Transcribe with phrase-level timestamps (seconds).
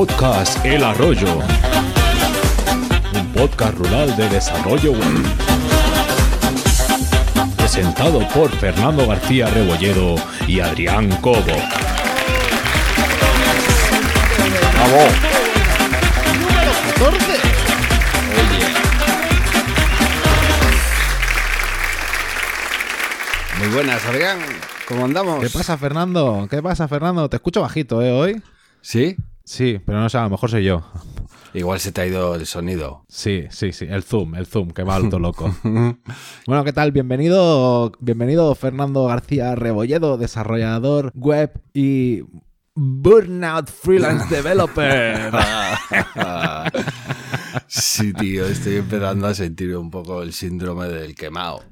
[0.00, 1.40] Podcast El Arroyo.
[3.12, 5.24] Un podcast rural de desarrollo web.
[7.58, 10.14] Presentado por Fernando García Rebolledo
[10.48, 11.42] y Adrián Cobo.
[14.72, 15.04] ¡Bravo!
[16.40, 17.32] Número 14.
[23.58, 24.38] Muy buenas, Adrián.
[24.88, 25.44] ¿Cómo andamos?
[25.44, 26.48] ¿Qué pasa, Fernando?
[26.50, 27.28] ¿Qué pasa, Fernando?
[27.28, 28.12] Te escucho bajito, ¿eh?
[28.12, 28.42] Hoy.
[28.80, 29.18] ¿Sí?
[29.50, 30.80] Sí, pero no sé, a lo mejor soy yo.
[31.54, 33.04] Igual se te ha ido el sonido.
[33.08, 33.84] Sí, sí, sí.
[33.90, 35.52] El zoom, el zoom, que va alto loco.
[36.46, 36.92] bueno, ¿qué tal?
[36.92, 42.22] Bienvenido, bienvenido Fernando García Rebolledo, desarrollador web y
[42.74, 45.32] Burnout Freelance Developer.
[47.66, 51.62] sí, tío, estoy empezando a sentir un poco el síndrome del quemado.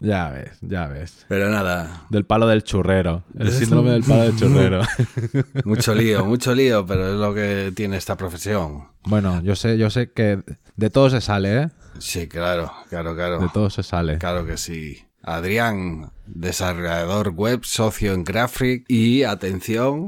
[0.00, 1.26] ya ves, ya ves.
[1.28, 3.24] Pero nada, Del palo del churrero.
[3.38, 4.82] El síndrome del palo del churrero.
[5.64, 8.88] mucho lío, mucho lío, pero es lo que tiene esta profesión.
[9.04, 10.42] bueno, yo sé, yo sé que
[10.76, 11.68] de todo se sale, ¿eh?
[11.98, 13.50] Sí, claro, claro, De claro.
[13.52, 14.18] todo se sale.
[14.18, 15.04] Claro que sí.
[15.22, 20.06] Adrián, desarrollador web, socio en Graphic y, atención,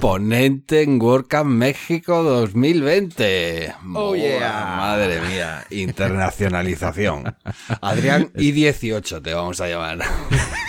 [0.00, 3.74] ponente en WordCamp México 2020.
[3.94, 4.76] Oh, yeah.
[4.76, 7.34] Madre mía, internacionalización.
[7.80, 10.00] Adrián y 18 te vamos a llamar.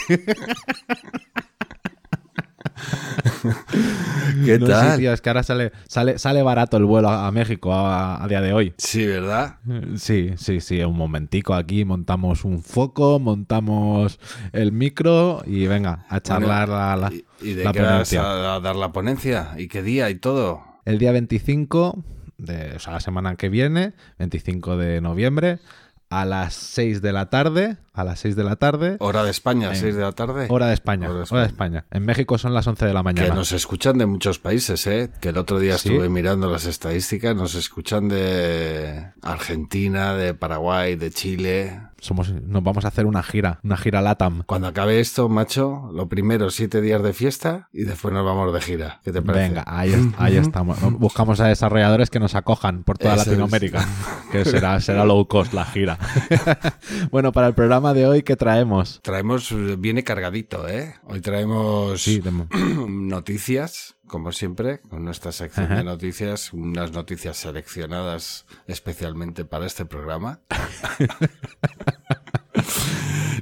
[4.45, 4.97] ¿Qué No, sí, tal?
[4.99, 8.27] tío, es que ahora sale, sale, sale barato el vuelo a, a México a, a
[8.27, 8.73] día de hoy.
[8.77, 9.57] Sí, ¿verdad?
[9.97, 14.19] Sí, sí, sí, un momentico aquí montamos un foco, montamos
[14.53, 18.55] el micro y venga, a charlar la, la- ¿Y, y de la qué vas ponencia.
[18.55, 19.51] a dar la ponencia?
[19.57, 20.61] ¿Y qué día y todo?
[20.85, 22.03] El día 25,
[22.37, 25.59] de, o sea, la semana que viene, 25 de noviembre,
[26.09, 29.75] a las 6 de la tarde, a las 6 de la tarde, Hora de España,
[29.75, 30.47] 6 de la tarde.
[30.49, 31.85] hora de España, Hora de hora de España.
[31.91, 33.35] En México son las 11 de la Que mañana.
[33.35, 35.11] nos escuchan de muchos países, ¿eh?
[35.21, 35.89] Que el otro día ¿Sí?
[35.89, 41.79] estuve mirando las estadísticas, nos escuchan de Argentina, de Paraguay, de Chile.
[42.01, 44.43] Somos, nos vamos a hacer una gira, una gira LATAM.
[44.45, 48.61] Cuando acabe esto, macho, lo primero siete días de fiesta y después nos vamos de
[48.61, 49.01] gira.
[49.03, 49.49] ¿Qué te parece?
[49.49, 50.79] Venga, ahí, es- ahí estamos.
[50.99, 53.27] Buscamos a desarrolladores que nos acojan por toda Eso es.
[53.27, 53.85] Latinoamérica,
[54.31, 55.97] que será, será low cost la gira.
[57.11, 58.99] bueno, para el programa de hoy, ¿qué traemos?
[59.03, 60.95] Traemos, viene cargadito, ¿eh?
[61.03, 62.21] Hoy traemos Sí,
[62.87, 65.75] noticias, como siempre, con nuestra sección Ajá.
[65.75, 70.39] de noticias, unas noticias seleccionadas especialmente para este programa.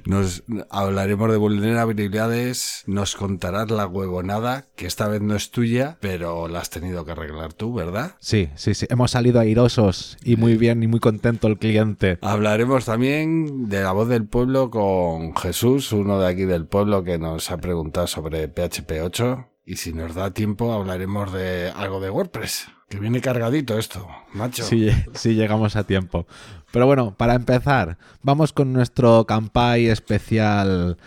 [0.05, 6.47] Nos hablaremos de vulnerabilidades, nos contarás la huevonada, que esta vez no es tuya, pero
[6.47, 8.15] la has tenido que arreglar tú, ¿verdad?
[8.19, 8.85] sí, sí, sí.
[8.89, 12.19] Hemos salido airosos y muy bien y muy contento el cliente.
[12.21, 17.17] Hablaremos también de la voz del pueblo con Jesús, uno de aquí del pueblo que
[17.17, 19.47] nos ha preguntado sobre PHP 8.
[19.65, 22.67] Y si nos da tiempo, hablaremos de algo de WordPress.
[22.89, 24.63] Que viene cargadito esto, macho.
[24.63, 26.25] Sí, sí, llegamos a tiempo.
[26.71, 30.97] Pero bueno, para empezar, vamos con nuestro campaign especial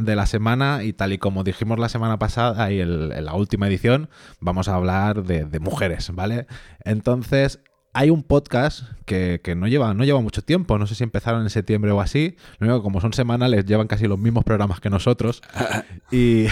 [0.00, 3.68] de la semana y tal y como dijimos la semana pasada y en la última
[3.68, 4.08] edición,
[4.40, 6.46] vamos a hablar de mujeres, ¿vale?
[6.84, 7.60] Entonces,
[7.92, 11.42] hay un podcast que, que no, lleva, no lleva mucho tiempo, no sé si empezaron
[11.42, 14.80] en septiembre o así, lo único que como son semanales llevan casi los mismos programas
[14.80, 15.42] que nosotros
[16.12, 16.46] y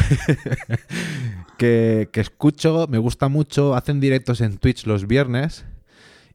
[1.59, 5.65] que, que escucho, me gusta mucho, hacen directos en Twitch los viernes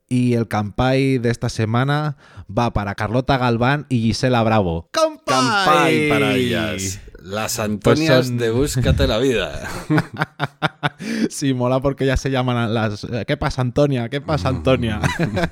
[0.08, 4.90] y el campay de esta semana va para Carlota Galván y Gisela Bravo.
[4.92, 7.02] Campay para ellas.
[7.24, 9.68] Las Antonias son- de Búscate la Vida.
[11.30, 13.04] Sí, mola porque ya se llaman las...
[13.06, 14.08] eh, ¿Qué pasa, Antonia?
[14.10, 15.02] ¿Qué pasa, Antonia?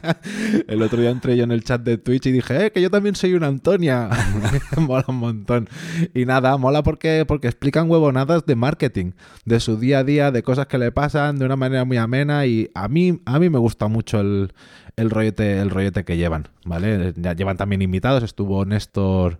[0.68, 2.90] el otro día entré yo en el chat de Twitch y dije, eh, que yo
[2.90, 4.10] también soy una Antonia.
[4.78, 5.68] mola un montón.
[6.14, 9.12] Y nada, mola porque, porque explican huevonadas de marketing,
[9.46, 12.46] de su día a día, de cosas que le pasan de una manera muy amena
[12.46, 14.54] y a mí, a mí me gusta mucho el,
[14.96, 17.14] el, rollete, el rollete que llevan, ¿vale?
[17.18, 19.40] Ya llevan también invitados, estuvo Néstor...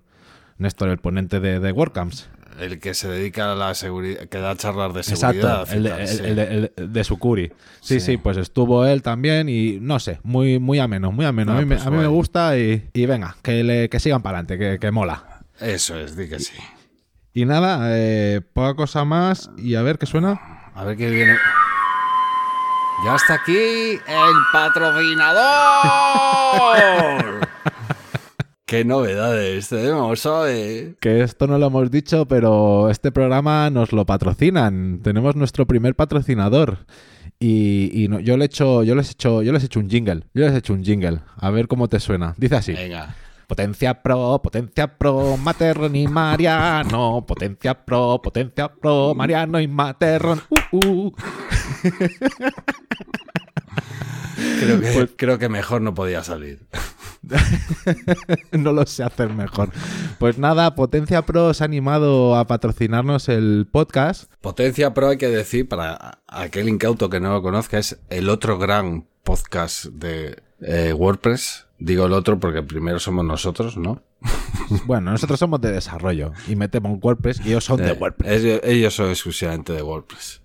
[0.62, 2.30] Néstor, el ponente de, de WordCamps.
[2.60, 5.74] El que se dedica a la seguridad, que da charlas de Exacto, seguridad.
[5.74, 6.22] el tal, el- sí.
[6.24, 7.48] el de- el de Sucuri.
[7.80, 8.02] Sí, Sí.
[8.02, 11.54] sí, pues estuvo él también y no sé, muy, muy ameno, muy ameno.
[11.54, 12.16] Ah, a mí, me- pues a mí me guay.
[12.16, 15.24] gusta y, y venga, que, le- que sigan para adelante, que, que mola.
[15.60, 16.54] Eso es, di que sí.
[17.34, 20.70] Y nada, eh, poca cosa más y a ver qué suena.
[20.76, 21.36] A ver qué viene.
[23.06, 27.48] Ya está aquí el patrocinador.
[28.72, 30.96] qué novedades tenemos hoy.
[31.02, 35.02] Que esto no lo hemos dicho, pero este programa nos lo patrocinan.
[35.04, 36.86] Tenemos nuestro primer patrocinador.
[37.38, 39.82] Y, y no- yo, le he hecho, yo les he hecho, yo les he hecho
[39.82, 40.24] un jingle.
[40.34, 41.20] Yo les he hecho un jingle.
[41.36, 42.34] A ver cómo te suena.
[42.38, 42.72] Dice así.
[42.72, 43.14] Venga.
[43.46, 47.26] Potencia Pro, Potencia Pro, Materron y Mariano.
[47.28, 50.40] Potencia Pro, Potencia Pro, Mariano y Materron.
[50.72, 51.12] Uh, uh.
[54.60, 56.60] Creo que, creo que mejor no podía salir.
[58.52, 59.70] no lo sé hacer mejor.
[60.20, 64.32] Pues nada, Potencia Pro se ha animado a patrocinarnos el podcast.
[64.42, 68.58] Potencia Pro hay que decir, para aquel incauto que no lo conozca, es el otro
[68.58, 71.68] gran podcast de eh, WordPress.
[71.80, 74.02] Digo el otro porque primero somos nosotros, ¿no?
[74.86, 78.32] Bueno, nosotros somos de desarrollo y metemos WordPress y ellos son de Eh, WordPress.
[78.32, 80.41] ellos, ellos son exclusivamente de WordPress.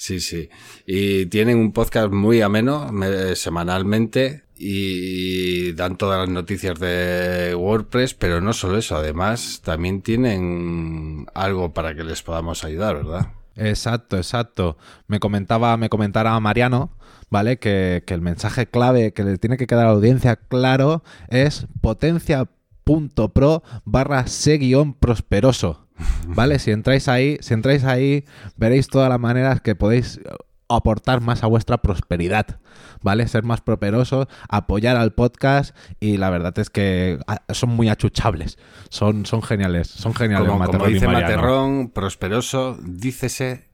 [0.00, 0.48] Sí, sí.
[0.86, 8.14] Y tienen un podcast muy ameno me- semanalmente y dan todas las noticias de WordPress,
[8.14, 13.32] pero no solo eso, además también tienen algo para que les podamos ayudar, ¿verdad?
[13.56, 14.76] Exacto, exacto.
[15.08, 16.96] Me comentaba, me comentara Mariano,
[17.28, 17.58] ¿vale?
[17.58, 21.66] Que, que el mensaje clave que le tiene que quedar a la audiencia claro es
[21.80, 25.87] potencia.pro barra guion prosperoso.
[26.26, 26.58] ¿Vale?
[26.58, 28.24] Si entráis ahí, si entráis ahí,
[28.56, 30.20] veréis todas las maneras que podéis
[30.68, 32.60] aportar más a vuestra prosperidad,
[33.02, 33.26] ¿vale?
[33.26, 38.58] Ser más prosperosos, apoyar al podcast y la verdad es que ah, son muy achuchables,
[38.90, 40.46] son, son geniales, son geniales.
[40.48, 41.08] Como, Materrón dice.
[41.08, 43.66] Materrón, prosperoso, dícese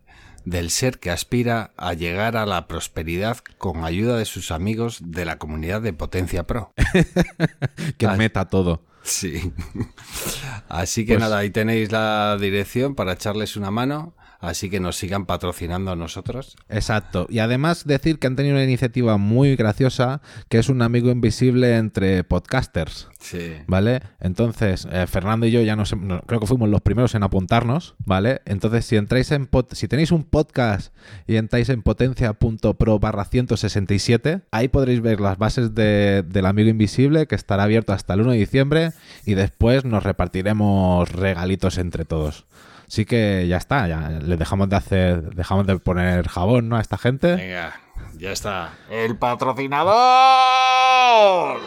[0.45, 5.25] del ser que aspira a llegar a la prosperidad con ayuda de sus amigos de
[5.25, 6.73] la comunidad de Potencia Pro.
[7.99, 8.15] que Ah.
[8.17, 8.83] meta todo.
[9.05, 9.53] Sí.
[10.69, 14.15] Así que Pues- nada, ahí tenéis la dirección para echarles una mano.
[14.47, 16.57] Así que nos sigan patrocinando a nosotros.
[16.69, 17.27] Exacto.
[17.31, 21.77] Y además decir que han tenido una iniciativa muy graciosa, que es un amigo invisible
[21.77, 23.09] entre podcasters.
[23.21, 23.53] Sí.
[23.67, 24.03] ¿Vale?
[24.21, 27.95] Entonces, eh, Fernando y yo ya nos, no- creo que fuimos los primeros en apuntarnos,
[28.05, 28.43] ¿vale?
[28.45, 30.95] Entonces, si entráis en si tenéis un podcast
[31.27, 37.27] y entráis en potencia.pro barra 167, ahí podréis ver las bases de- del amigo invisible
[37.27, 38.91] que estará abierto hasta el 1 de diciembre
[39.25, 42.45] y después nos repartiremos regalitos entre todos.
[42.87, 46.77] Así que ya está, ya le dejamos de hacer, dejamos de poner jabón, ¿no?
[46.77, 47.37] A esta gente.
[47.37, 47.81] Venga,
[48.19, 48.73] ya está.
[48.91, 51.61] ¡El patrocinador!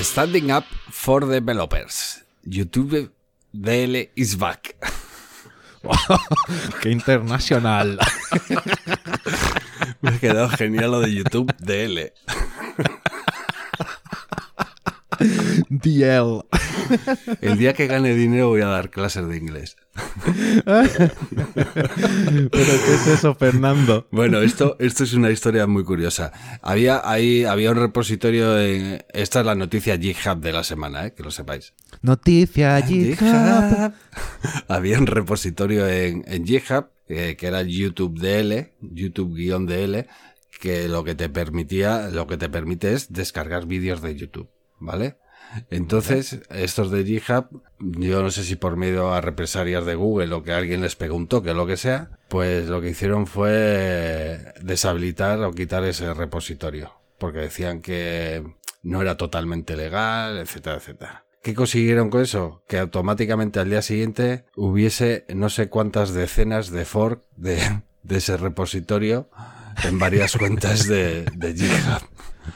[0.00, 2.24] Standing Up for Developers.
[2.44, 3.10] YouTube
[3.52, 4.76] DL is back.
[6.82, 7.98] ¡Qué internacional!
[10.02, 12.12] Me ha quedado genial lo de YouTube DL.
[15.68, 16.44] DL.
[17.42, 19.76] El día que gane dinero voy a dar clases de inglés.
[20.64, 20.88] ¿Pero
[22.50, 24.08] qué es eso, Fernando?
[24.10, 26.32] Bueno, esto, esto es una historia muy curiosa.
[26.62, 29.04] Había, ahí, había un repositorio en...
[29.12, 31.12] Esta es la noticia GitHub de la semana, ¿eh?
[31.12, 31.74] que lo sepáis.
[32.00, 33.92] Noticia GitHub.
[34.68, 40.06] Había un repositorio en, en GitHub eh, que era YouTube DL, YouTube-DL,
[40.60, 44.48] que lo que te permitía, lo que te permite es descargar vídeos de YouTube,
[44.78, 45.16] ¿vale?
[45.70, 50.42] Entonces, estos de GitHub, yo no sé si por medio a represalias de Google o
[50.44, 54.54] que alguien les pegó un toque o lo que sea, pues lo que hicieron fue
[54.62, 58.44] deshabilitar o quitar ese repositorio, porque decían que
[58.82, 61.24] no era totalmente legal, etcétera, etcétera.
[61.42, 62.62] ¿Qué consiguieron con eso?
[62.68, 67.58] Que automáticamente al día siguiente hubiese no sé cuántas decenas de fork de,
[68.02, 69.30] de ese repositorio
[69.84, 72.02] en varias cuentas de, de GitHub.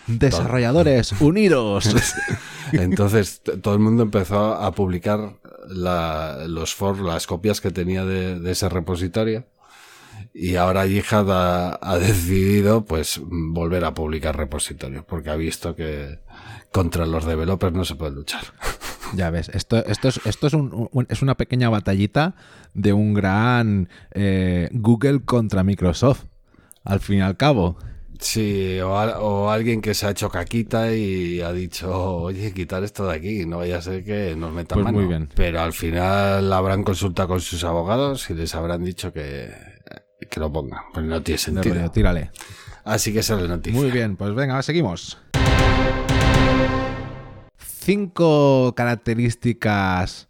[0.07, 1.95] Desarrolladores, unidos.
[2.73, 5.39] Entonces todo el mundo empezó a publicar
[5.69, 9.47] la- los for, las copias que tenía de, de ese repositorio.
[10.37, 16.19] Y ahora GitHub ha, ha decidido pues volver a publicar repositorios porque ha visto que
[16.73, 18.43] contra los developers no se puede luchar.
[19.15, 22.35] Ya ves, esto, esto, es, esto es, un- un- es una pequeña batallita
[22.73, 26.25] de un gran eh, Google contra Microsoft.
[26.83, 27.77] Al fin y al cabo.
[28.19, 32.83] Sí, o, al- o alguien que se ha hecho caquita y ha dicho, oye, quitar
[32.83, 34.99] esto de aquí, no vaya a ser que nos metan Pues mano.
[34.99, 35.29] muy bien.
[35.37, 39.51] Pero al final habrán consultado con sus abogados y les habrán dicho que,
[40.35, 40.81] que lo pongan.
[40.93, 41.75] Pues no tiene sentido.
[41.77, 42.31] rollo, tírale.
[42.85, 43.81] Así que esa es la noticia.
[43.81, 45.17] Muy bien, pues venga, seguimos.
[47.59, 50.29] Cinco características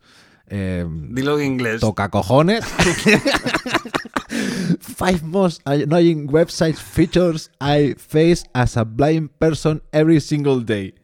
[0.49, 1.81] eh, Dilo en inglés.
[1.81, 2.65] toca cojones.
[4.97, 10.95] Five most annoying website features I face as a blind person every single day.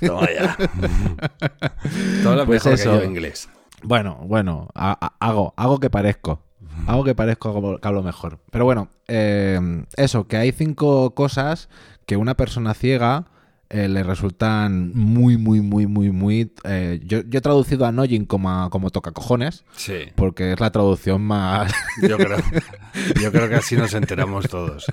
[0.00, 0.56] Toma ya.
[2.22, 2.90] Todo lo Pues mejor eso.
[2.92, 3.48] que yo en inglés.
[3.82, 6.42] Bueno, bueno, ha- ha- hago, hago que parezco.
[6.86, 8.38] Hago que parezco que hablo mejor.
[8.50, 9.60] Pero bueno, eh,
[9.96, 11.68] eso, que hay cinco cosas
[12.06, 13.26] que una persona ciega
[13.72, 16.52] eh, le resultan muy, muy, muy, muy, muy...
[16.64, 21.22] eh, yo, yo he traducido annoying como, como toca cojones, Sí, porque es la traducción
[21.22, 21.72] más...
[22.08, 22.38] yo creo,
[23.22, 24.86] yo creo que así nos enteramos todos.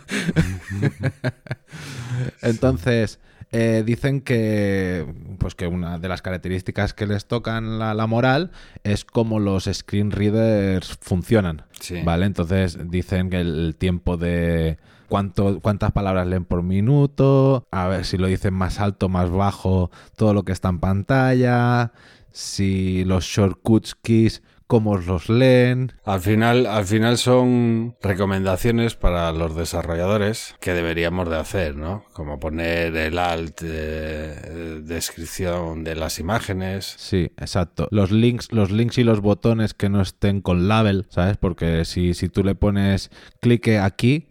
[2.43, 3.19] Entonces,
[3.51, 5.05] eh, dicen que,
[5.39, 8.51] pues que una de las características que les tocan la, la moral
[8.83, 11.63] es cómo los screen readers funcionan.
[11.79, 12.01] Sí.
[12.03, 12.25] ¿Vale?
[12.25, 14.77] Entonces dicen que el tiempo de
[15.07, 19.91] cuánto, cuántas palabras leen por minuto, a ver si lo dicen más alto, más bajo,
[20.15, 21.91] todo lo que está en pantalla,
[22.31, 25.93] si los shortcuts keys, cómo los leen.
[26.03, 32.03] Al final, al final son recomendaciones para los desarrolladores que deberíamos de hacer, ¿no?
[32.13, 36.95] Como poner el alt, eh, descripción de las imágenes.
[36.97, 37.87] Sí, exacto.
[37.91, 41.37] Los links, los links y los botones que no estén con label, ¿sabes?
[41.37, 43.09] Porque si, si tú le pones
[43.39, 44.27] clique aquí,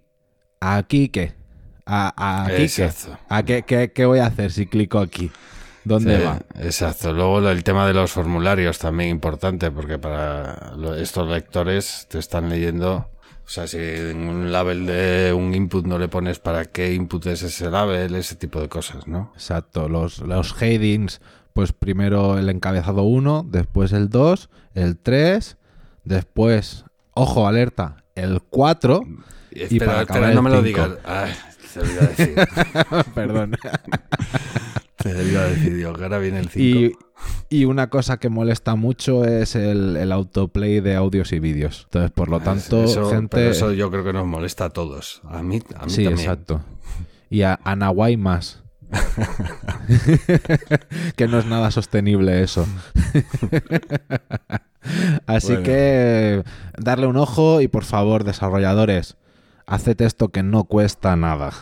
[0.60, 1.34] ¿aquí qué?
[1.86, 2.90] ¿A, a aquí qué?
[3.28, 5.30] ¿A qué, qué, qué voy a hacer si clico aquí?
[5.86, 6.40] ¿Dónde Sí, va?
[6.58, 7.12] Exacto.
[7.12, 13.08] Luego el tema de los formularios también importante, porque para estos lectores te están leyendo.
[13.44, 17.26] O sea, si en un label de un input no le pones para qué input
[17.26, 19.30] es ese label, ese tipo de cosas, ¿no?
[19.34, 19.88] Exacto.
[19.88, 21.20] Los, los headings,
[21.52, 25.56] pues primero el encabezado 1, después el 2, el 3,
[26.02, 29.02] después, ojo, alerta, el 4.
[29.52, 30.90] Espera, para espera, acabar no el me lo digas.
[31.04, 31.32] Ay,
[31.76, 32.34] iba a decir.
[33.14, 33.56] Perdón.
[35.12, 36.58] te decir, que ahora viene el 5.
[36.64, 36.92] Y,
[37.48, 41.82] y una cosa que molesta mucho es el, el autoplay de audios y vídeos.
[41.84, 43.36] Entonces, por lo tanto, eso, gente.
[43.36, 45.22] pero eso yo creo que nos molesta a todos.
[45.28, 46.28] A mí, a mí sí, también.
[46.28, 46.60] exacto.
[47.30, 48.62] Y a, a Nahuay más.
[51.16, 52.66] que no es nada sostenible eso.
[55.26, 55.62] Así Bueno.
[55.64, 56.44] que
[56.78, 59.16] darle un ojo y por favor, desarrolladores,
[59.66, 61.52] haced esto que no cuesta nada.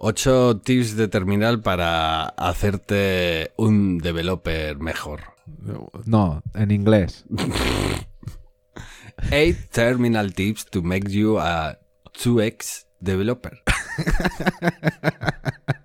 [0.00, 5.20] Ocho tips de terminal para hacerte un developer mejor.
[6.04, 7.24] No, en inglés.
[9.32, 11.80] Eight terminal tips to make you a
[12.14, 13.60] 2x developer.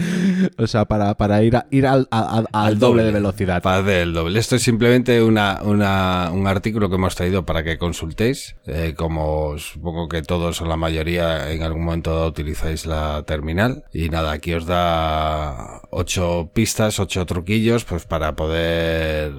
[0.58, 3.62] O sea, para, para ir, a- ir al, a- a- al doble de velocidad.
[3.62, 4.38] Para hacer el doble.
[4.38, 8.56] Esto es simplemente una, una- un artículo que hemos traído para que consultéis.
[8.66, 13.84] Eh, como supongo que todos o la mayoría en algún momento utilizáis la terminal.
[13.92, 19.32] Y nada, aquí os da ocho pistas, ocho truquillos, pues para poder,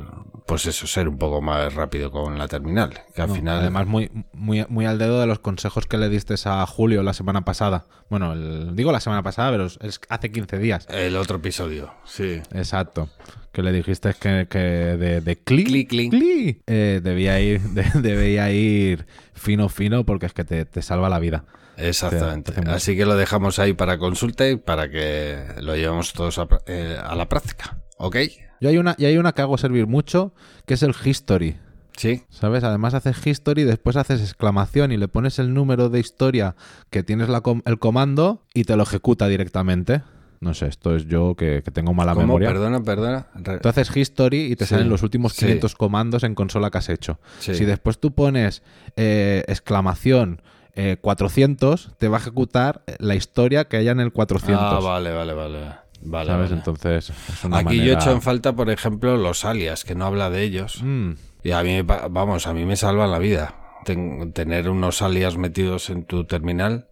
[0.51, 2.91] pues eso, ser un poco más rápido con la terminal.
[3.15, 3.59] Que al No, final.
[3.61, 7.13] Además, muy, muy, muy al dedo de los consejos que le diste a Julio la
[7.13, 7.85] semana pasada.
[8.09, 10.85] Bueno, el- digo la semana pasada, pero es- hace 15 días.
[10.89, 12.41] El otro episodio, sí.
[12.53, 13.07] Exacto.
[13.53, 16.09] Que le dijiste que, que de, de cli, Cli, cli.
[16.09, 21.07] cli, eh, debía, ir, de- debía ir fino, fino, porque es que te, te salva
[21.09, 21.45] la vida.
[21.77, 22.51] Exactamente.
[22.51, 22.69] Te.
[22.69, 26.97] Así que lo dejamos ahí para consulta y para que lo llevemos todos a, eh,
[27.01, 27.77] a la práctica.
[27.97, 28.17] ¿Ok?
[28.61, 30.33] Yo hay una, y hay una que hago servir mucho,
[30.65, 31.57] que es el history.
[31.97, 32.23] Sí.
[32.29, 32.63] ¿Sabes?
[32.63, 36.55] Además haces history, después haces exclamación y le pones el número de historia
[36.89, 40.01] que tienes la com- el comando y te lo ejecuta directamente.
[40.39, 42.25] No sé, esto es yo que, que tengo mala ¿Cómo?
[42.25, 42.47] memoria.
[42.49, 43.27] Perdona, perdona.
[43.35, 45.41] Re- Tú haces history y te Sí, salen los últimos sí.
[45.45, 47.19] 500 comandos en consola que has hecho.
[47.39, 47.53] Sí.
[47.53, 48.63] Si después tú pones
[48.95, 50.41] eh, exclamación
[50.73, 54.57] eh, 400, te va a ejecutar la historia que haya en el 400.
[54.59, 55.59] Ah, vale, vale, vale.
[56.03, 56.49] Vale, ¿Sabes?
[56.49, 56.59] vale.
[56.59, 60.05] Entonces, es una Aquí yo he hecho en falta, por ejemplo, los alias, que no
[60.05, 60.81] habla de ellos.
[60.83, 61.11] Mm,
[61.43, 63.55] Y a mí, me pa- vamos, a mí me salvan la vida.
[63.85, 66.87] Ten- tener unos alias metidos en tu terminal.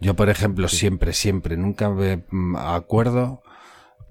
[0.00, 3.42] Yo, por ejemplo, siempre, siempre, nunca me mm, acuerdo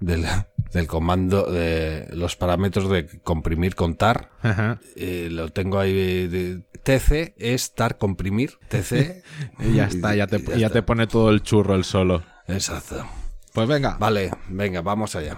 [0.00, 0.24] del,
[0.72, 4.30] del comando de los parámetros de comprimir con tar.
[4.42, 4.78] ajá.
[4.96, 6.26] Eh, lo tengo ahí.
[6.28, 8.58] de- TC es tar comprimir.
[8.68, 9.22] TC.
[9.60, 10.78] Y ya está, ya te, Y ya y ya está.
[10.80, 12.22] te pone todo el churro el solo.
[12.46, 13.06] Exacto.
[13.54, 15.36] Pues venga, Vale, venga, vamos allá.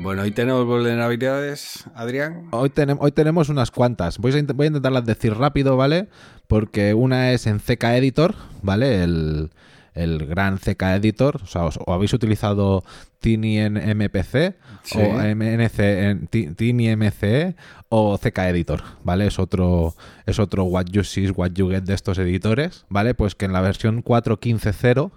[0.00, 2.48] Bueno, hoy tenemos vulnerabilidades, Adrián.
[2.52, 4.18] Hoy, tenem- hoy tenemos unas cuantas.
[4.18, 6.08] Voy a, int- voy a intentarlas decir rápido, ¿vale?
[6.46, 9.02] Porque una es en CK Editor, ¿vale?
[9.02, 9.50] El,
[9.94, 11.40] el gran CK Editor.
[11.42, 12.84] O sea, os- o habéis utilizado
[13.18, 14.98] Tiny en MPC Sí.
[14.98, 17.56] o MNC en Tiny MCE
[17.88, 19.26] o CK Editor, ¿vale?
[19.26, 19.94] Es otro,
[20.26, 23.14] es otro what you see, what you get de estos editores, ¿vale?
[23.14, 25.10] Pues que en la versión 4.15.0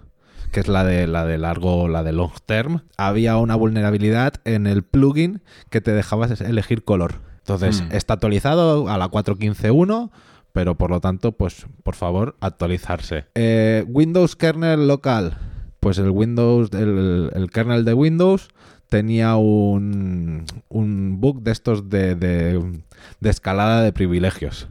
[0.52, 4.66] que es la de la de largo, la de long term, había una vulnerabilidad en
[4.66, 7.14] el plugin que te dejaba elegir color.
[7.38, 7.88] Entonces, Hmm.
[7.92, 10.10] está actualizado a la 4.15.1,
[10.52, 13.24] pero por lo tanto, pues por favor, actualizarse.
[13.34, 15.38] Eh, Windows kernel local.
[15.80, 18.48] Pues el Windows, el, el kernel de Windows
[18.88, 22.82] tenía un, un bug de estos de, de-
[23.20, 24.68] de escalada de privilegios.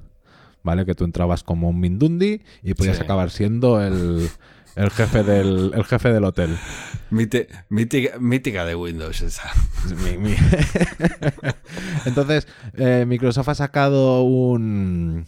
[0.63, 0.85] ¿Vale?
[0.85, 3.03] Que tú entrabas como un Mindundi y podías Sí.
[3.03, 4.29] acabar siendo el,
[4.75, 6.58] el jefe del, el jefe del hotel.
[7.12, 9.51] Mite- mítica, mítica de Windows esa.
[10.04, 10.36] Mi- mi-
[12.06, 15.25] Entonces, eh, Microsoft ha sacado un...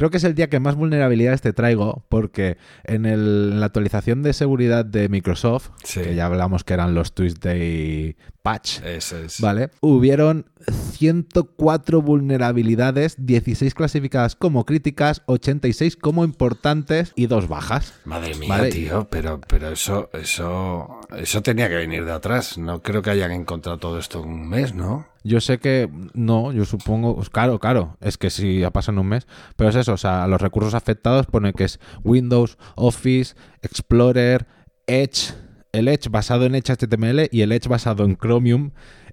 [0.00, 3.66] Creo que es el día que más vulnerabilidades te traigo, porque en, el- en la
[3.66, 6.00] actualización de seguridad de Microsoft, Sí.
[6.00, 9.42] que ya hablamos que eran los Tuesday Patch, Eso es.
[9.42, 9.68] ¿vale?
[9.82, 10.46] Hubieron
[10.92, 17.92] 104 vulnerabilidades, 16 clasificadas como críticas, 86 como importantes y dos bajas.
[18.06, 18.70] Madre mía, Vale.
[18.70, 22.56] tío, pero, pero eso, eso, eso tenía que venir de atrás.
[22.56, 25.06] No creo que hayan encontrado todo esto en un mes, ¿no?
[25.22, 29.00] Yo sé que no, yo supongo, pues claro, claro, es que si ha pasado en
[29.00, 33.34] un mes, pero es eso, o sea, los recursos afectados pone que es Windows, Office,
[33.60, 34.46] Explorer,
[34.86, 35.34] Edge,
[35.72, 38.70] el Edge basado en Edge HTML y el Edge basado en Chromium,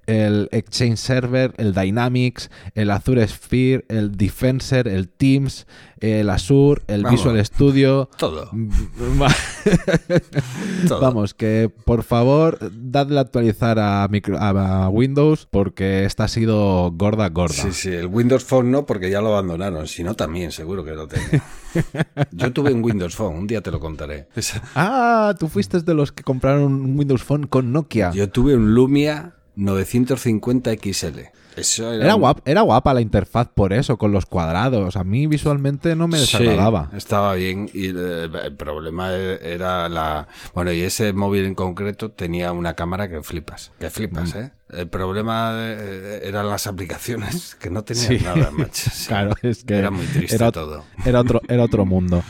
[0.08, 5.68] el Exchange Server, el Dynamics, el Azure Sphere, el Defensor, el Teams,
[6.00, 7.20] el Azure, el Vamos.
[7.20, 8.10] Visual Studio.
[8.18, 8.50] Todo.
[10.88, 11.00] todo.
[11.02, 16.92] Vamos, que por favor, dadle a actualizar a, micro- a Windows porque esta ha sido
[16.92, 17.54] gorda, gorda.
[17.56, 19.88] Sí, sí, el Windows Phone no, porque ya lo abandonaron.
[19.88, 21.44] Si no, también, seguro que lo tengo.
[22.32, 24.28] Yo tuve un Windows Phone, un día te lo contaré.
[24.76, 28.12] Ah, tú fuiste de los que compraron un Windows Phone con Nokia.
[28.12, 31.20] Yo tuve un Lumia 950 XL.
[31.56, 34.96] Eso era, Era, un- guap- era guapa la interfaz por eso, con los cuadrados.
[34.96, 36.92] A mí visualmente no me Sí, desagradaba.
[36.96, 40.28] estaba bien y eh, el problema era la...
[40.54, 44.38] Bueno, y ese móvil en concreto tenía una cámara que flipas, que flipas, Mm.
[44.38, 44.52] ¿eh?
[44.70, 48.20] El problema eh, eran las aplicaciones, que no tenían Sí.
[48.24, 48.92] nada, macho.
[48.94, 49.06] Sí.
[49.08, 50.84] Claro, es que Era muy triste era, todo.
[51.06, 52.22] Era otro, era otro mundo.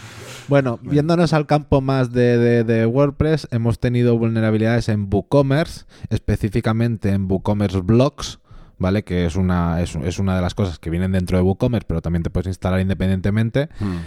[0.48, 7.10] Bueno, viéndonos al campo más de, de- de WordPress, hemos tenido vulnerabilidades en WooCommerce, específicamente
[7.10, 8.40] en WooCommerce Blocks,
[8.78, 9.04] ¿vale?
[9.04, 12.02] Que es una, es, es una de las cosas que vienen dentro de WooCommerce, pero
[12.02, 13.70] también te puedes instalar independientemente.
[13.80, 13.98] Hmm.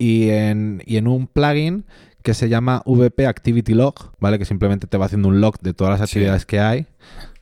[0.00, 1.84] y en, y en un plugin
[2.22, 4.38] que se llama VP Activity Log, ¿vale?
[4.38, 6.18] Que simplemente te va haciendo un log de todas las Sí.
[6.18, 6.86] actividades que hay,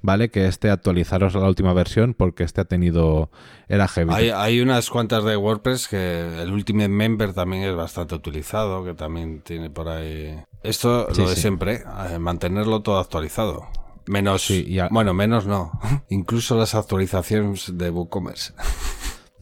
[0.07, 0.31] ¿vale?
[0.31, 3.31] Que este actualizaros a la última versión porque este ha tenido...
[3.69, 4.15] era heavy.
[4.15, 8.95] Hay, hay unas cuantas de WordPress que el Ultimate Member también es bastante utilizado, que
[8.95, 10.39] también tiene por ahí...
[10.63, 11.41] Esto Sí, lo de sí.
[11.43, 13.67] siempre, eh, mantenerlo todo actualizado.
[14.07, 15.73] Menos, Sí, a- bueno, menos no.
[16.09, 18.55] Incluso las actualizaciones de WooCommerce.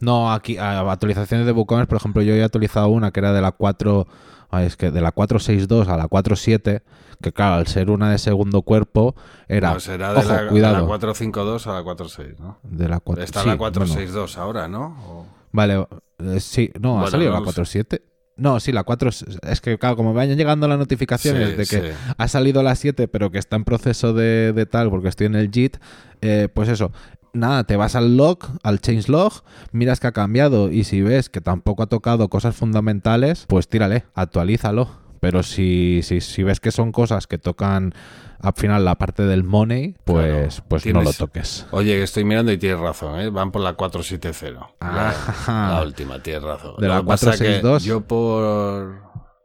[0.00, 3.52] No, aquí actualizaciones de WooCommerce, por ejemplo, yo he actualizado una que era de la
[3.52, 4.06] 4...
[4.50, 6.82] ay, es que de la 462 a la 47,
[7.24, 9.16] que claro, al ser una de segundo cuerpo,
[9.48, 9.72] era...
[9.74, 10.74] No, será de, ojo, la, de cuidado.
[10.74, 12.58] la 452 a la 46, ¿no?
[12.62, 13.72] de la 4, Está sí, la bueno.
[13.72, 14.96] 462 ahora, ¿no?
[15.08, 15.86] O- Vale,
[16.18, 17.80] eh, sí, no, ha Bueno, salido no la lo sé.
[17.84, 18.02] 4.7.
[18.36, 21.66] No, sí, la 4 es que, claro, como me vayan llegando las notificaciones Sí, de
[21.66, 21.98] que sí.
[22.18, 25.36] ha salido la 7, pero que está en proceso de, de tal, porque estoy en
[25.36, 25.76] el JIT,
[26.20, 26.90] eh, pues eso,
[27.32, 29.32] nada, te vas al log, al change log,
[29.70, 34.04] miras que ha cambiado y si ves que tampoco ha tocado cosas fundamentales, pues tírale,
[34.14, 34.88] actualízalo.
[35.24, 37.94] Pero si, si, si ves que son cosas que tocan
[38.40, 41.66] al final la parte del money, pues, Claro, pues no lo toques.
[41.70, 43.30] Oye, estoy mirando y tienes razón, ¿eh?
[43.30, 44.60] Van por la 470.
[44.82, 45.14] La,
[45.46, 45.76] Ah.
[45.78, 46.74] la última, tienes razón.
[46.78, 47.84] De la que pasa que 462.
[47.84, 48.98] Yo por,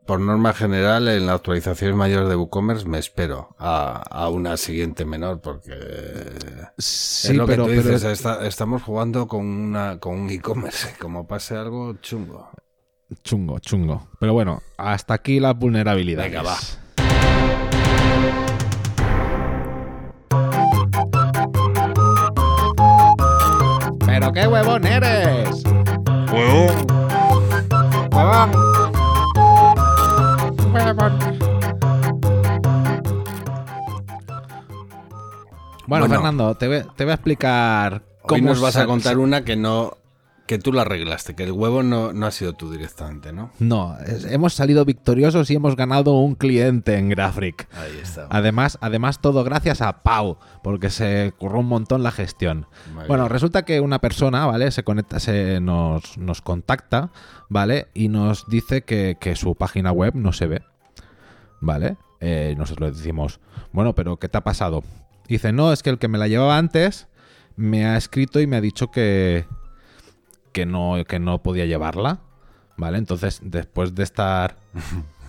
[0.05, 5.05] por norma general en las actualizaciones mayores de WooCommerce me espero a, a una siguiente
[5.05, 5.75] menor porque
[6.77, 10.29] Sí, es lo pero, que tú pero- dices, está- estamos jugando con, una, con un
[10.29, 10.95] e-commerce.
[10.99, 12.49] Como pase algo chungo.
[13.23, 14.07] Chungo, chungo.
[14.19, 16.31] Pero bueno, hasta aquí las vulnerabilidades.
[16.31, 16.57] Venga, va.
[24.05, 25.63] ¡Pero qué huevón eres!
[26.31, 26.87] ¡Huevón!
[28.11, 28.51] ¡Huevón!
[30.73, 31.39] ¡Huevón!
[35.87, 39.97] Bueno, Fernando, te voy, a explicar cómo nos vas a contar una que no
[40.49, 43.51] que tú la arreglaste, que el huevo no, no ha sido tú directamente, ¿no?
[43.59, 47.67] No, es- hemos salido victoriosos y hemos ganado un cliente en Graphic.
[47.75, 48.25] Ahí está.
[48.31, 52.65] Además, además, todo gracias a Pau, porque se curró un montón la gestión.
[52.95, 53.29] Muy bueno, bien.
[53.29, 54.71] resulta que una persona, ¿vale?
[54.71, 57.11] Se conecta, se nos, nos contacta,
[57.47, 57.89] ¿vale?
[57.93, 60.63] Y nos dice que, que su página web no se ve.
[61.61, 61.97] ¿Vale?
[62.21, 63.39] Eh, nosotros le decimos,
[63.71, 64.83] bueno, pero ¿qué te ha pasado?
[65.27, 67.07] Dice, no, es que el que me la llevaba antes
[67.55, 69.45] me ha escrito y me ha dicho que,
[70.51, 72.21] que, no, que no podía llevarla.
[72.77, 72.97] ¿Vale?
[72.97, 74.55] Entonces, después de estar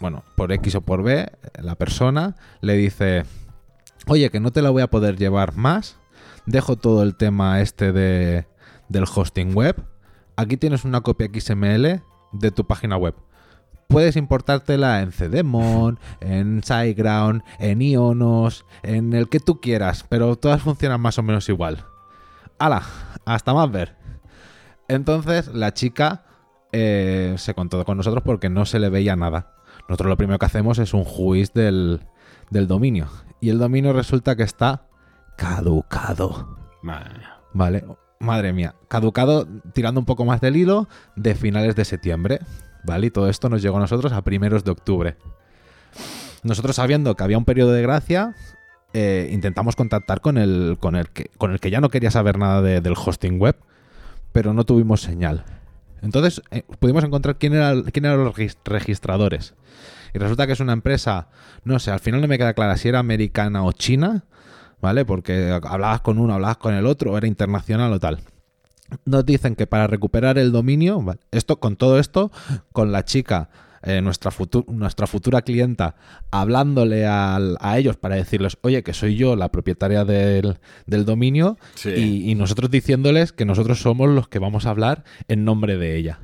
[0.00, 3.24] bueno, por X o por B, la persona le dice,
[4.06, 5.96] oye, que no te la voy a poder llevar más,
[6.46, 8.46] dejo todo el tema este de,
[8.88, 9.76] del hosting web,
[10.36, 12.02] aquí tienes una copia XML
[12.32, 13.14] de tu página web.
[13.88, 20.62] Puedes importártela en Cdemon, en SiteGround, en Ionos, en el que tú quieras, pero todas
[20.62, 21.84] funcionan más o menos igual.
[22.58, 22.82] ¡Hala!
[23.24, 23.97] Hasta más ver.
[24.88, 26.24] Entonces la chica
[26.72, 29.54] eh, se contó con nosotros porque no se le veía nada.
[29.88, 32.00] Nosotros lo primero que hacemos es un juiz del,
[32.50, 33.08] del dominio.
[33.40, 34.86] Y el dominio resulta que está
[35.36, 36.56] caducado.
[36.82, 37.36] Madre mía.
[37.52, 37.84] Vale,
[38.18, 38.74] madre mía.
[38.88, 42.40] Caducado, tirando un poco más del hilo, de finales de septiembre.
[42.84, 45.16] Vale, y todo esto nos llegó a nosotros a primeros de octubre.
[46.42, 48.34] Nosotros sabiendo que había un periodo de gracia,
[48.92, 52.38] eh, intentamos contactar con el, con, el que, con el que ya no quería saber
[52.38, 53.56] nada de- del hosting web,
[54.32, 55.44] pero no tuvimos señal.
[56.02, 59.54] Entonces eh, pudimos encontrar quién, era, quién eran los regis- registradores.
[60.14, 61.28] Y resulta que es una empresa,
[61.64, 64.24] no sé, al final no me queda clara si era americana o china,
[64.80, 65.04] ¿vale?
[65.04, 68.20] Porque hablabas con uno, hablabas con el otro, o era internacional o tal.
[69.04, 72.30] Nos dicen que para recuperar el dominio, esto con todo esto,
[72.72, 73.50] con la chica,
[73.82, 75.96] eh, nuestra, futu- nuestra futura clienta,
[76.30, 81.58] hablándole al- a ellos para decirles, oye, que soy yo la propietaria del, del dominio,
[81.74, 81.90] Sí.
[81.90, 85.96] y, y nosotros diciéndoles que nosotros somos los que vamos a hablar en nombre de
[85.96, 86.20] ella.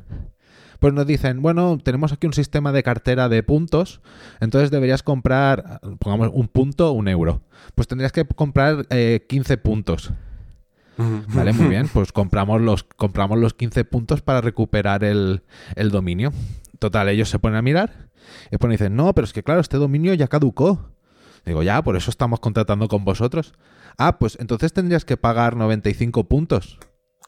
[0.80, 4.02] Pues nos dicen, bueno, tenemos aquí un sistema de cartera de puntos,
[4.40, 7.40] entonces deberías comprar, pongamos un punto, un euro.
[7.74, 10.12] Pues tendrías que comprar eh, 15 puntos.
[10.98, 15.42] Vale, muy bien, pues compramos los, compramos los 15 puntos para recuperar el,
[15.74, 16.32] el dominio.
[16.78, 18.08] Total, ellos se ponen a mirar
[18.46, 20.90] y después dicen, no, pero es que claro, este dominio ya caducó.
[21.44, 23.52] Digo, ya, por eso estamos contratando con vosotros.
[23.98, 26.78] Ah, pues entonces tendrías que pagar 95 puntos.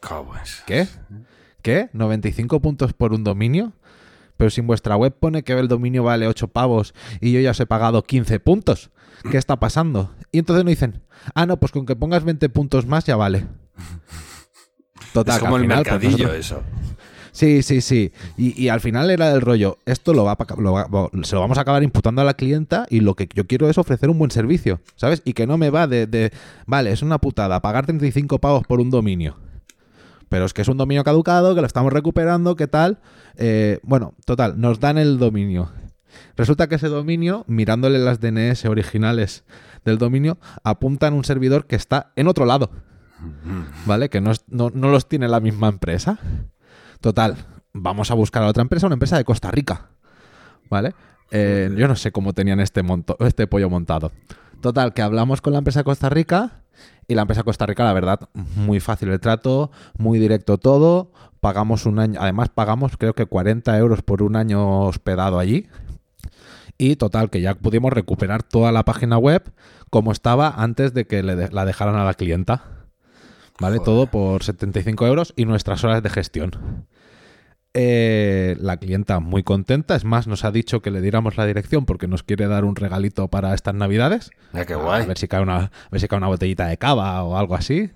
[0.01, 0.63] Cowboys.
[0.65, 0.87] ¿Qué?
[1.61, 1.89] ¿Qué?
[1.93, 3.73] ¿95 puntos por un dominio?
[4.37, 7.51] Pero si en vuestra web pone que el dominio vale 8 pavos y yo ya
[7.51, 8.91] os he pagado 15 puntos.
[9.31, 10.13] ¿Qué está pasando?
[10.31, 13.47] Y entonces nos dicen, ah, no, pues con que pongas 20 puntos más ya vale.
[15.13, 16.63] Total, es como el pues, mercadillo nosotros- eso.
[17.37, 18.11] Sí, sí, sí.
[18.35, 20.87] Y, al final era el rollo, esto lo va, lo va-
[21.21, 23.77] se lo vamos a acabar imputando a la clienta y lo que yo quiero es
[23.77, 25.21] ofrecer un buen servicio, ¿sabes?
[25.23, 26.31] Y que no me va de,
[26.65, 29.37] vale, es una putada, pagar 35 pavos por un dominio.
[30.29, 32.97] Pero es que es un dominio caducado, que lo estamos recuperando, ¿qué tal?
[33.35, 35.69] Eh, bueno, total, nos dan el dominio.
[36.37, 39.43] Resulta que ese dominio, mirándole las DNS originales
[39.85, 42.71] del dominio, apuntan un servidor que está en otro lado.
[43.85, 44.09] ¿Vale?
[44.09, 46.17] Que no, no- no los tiene la misma empresa.
[47.01, 47.37] Total,
[47.73, 49.89] vamos a buscar a otra empresa, una empresa de Costa Rica.
[50.69, 50.93] ¿Vale?
[51.31, 54.11] Eh, yo no sé cómo tenían este, monto, este pollo montado.
[54.61, 56.63] Total, que hablamos con la empresa de Costa Rica
[57.07, 61.11] y la empresa de Costa Rica, la verdad, muy fácil el trato, muy directo todo.
[61.39, 65.67] Pagamos un año, además pagamos creo que 40 euros por un año hospedado allí.
[66.77, 69.51] Y total, que ya pudimos recuperar toda la página web
[69.89, 72.76] como estaba antes de que le la dejaran a la clienta.
[73.59, 73.77] ¿Vale?
[73.77, 73.85] Joder.
[73.85, 76.85] Todo por 75 euros y nuestras horas de gestión.
[77.73, 81.85] Eh, la clienta muy contenta, es más, nos ha dicho que le diéramos la dirección
[81.85, 84.31] porque nos quiere dar un regalito para estas navidades.
[84.65, 87.37] Qué A ver si cae una, a ver si cae una botellita de cava o
[87.37, 87.91] algo así.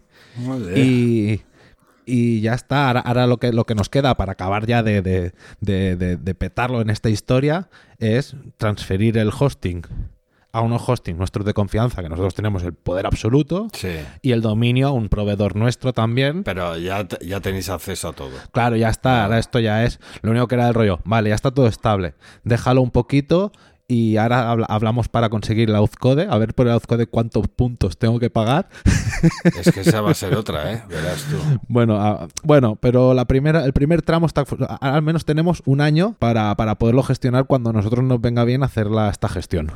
[0.78, 1.42] Y,
[2.06, 2.88] y ya está.
[2.90, 5.32] Ahora, ahora lo, que, lo que nos queda para acabar ya de- de-
[5.96, 9.82] de- de petarlo en esta historia es transferir el hosting
[10.54, 13.90] a unos hosting nuestros de confianza, que nosotros tenemos el poder absoluto, Sí.
[14.22, 16.44] y el dominio a un proveedor nuestro también.
[16.44, 18.32] Pero ya, ya tenéis acceso a todo.
[18.52, 19.24] Claro, ya está.
[19.24, 21.00] Ahora esto ya es lo único que era el rollo.
[21.06, 22.16] Vale, ya está todo estable.
[22.44, 23.52] Déjalo un poquito
[23.88, 26.28] y ahora habla- hablamos para conseguir la Uzcode.
[26.30, 28.68] A ver por el Uzcode cuántos puntos tengo que pagar.
[29.58, 30.84] Es que esa va a ser otra, ¿eh?
[30.90, 31.38] Verás tú.
[31.68, 34.44] Bueno, ah, bueno, pero la primera, el primer tramo está.
[34.82, 38.64] Al menos tenemos un año para, para poderlo gestionar cuando a nosotros nos venga bien
[38.64, 39.72] hacer la- esta gestión.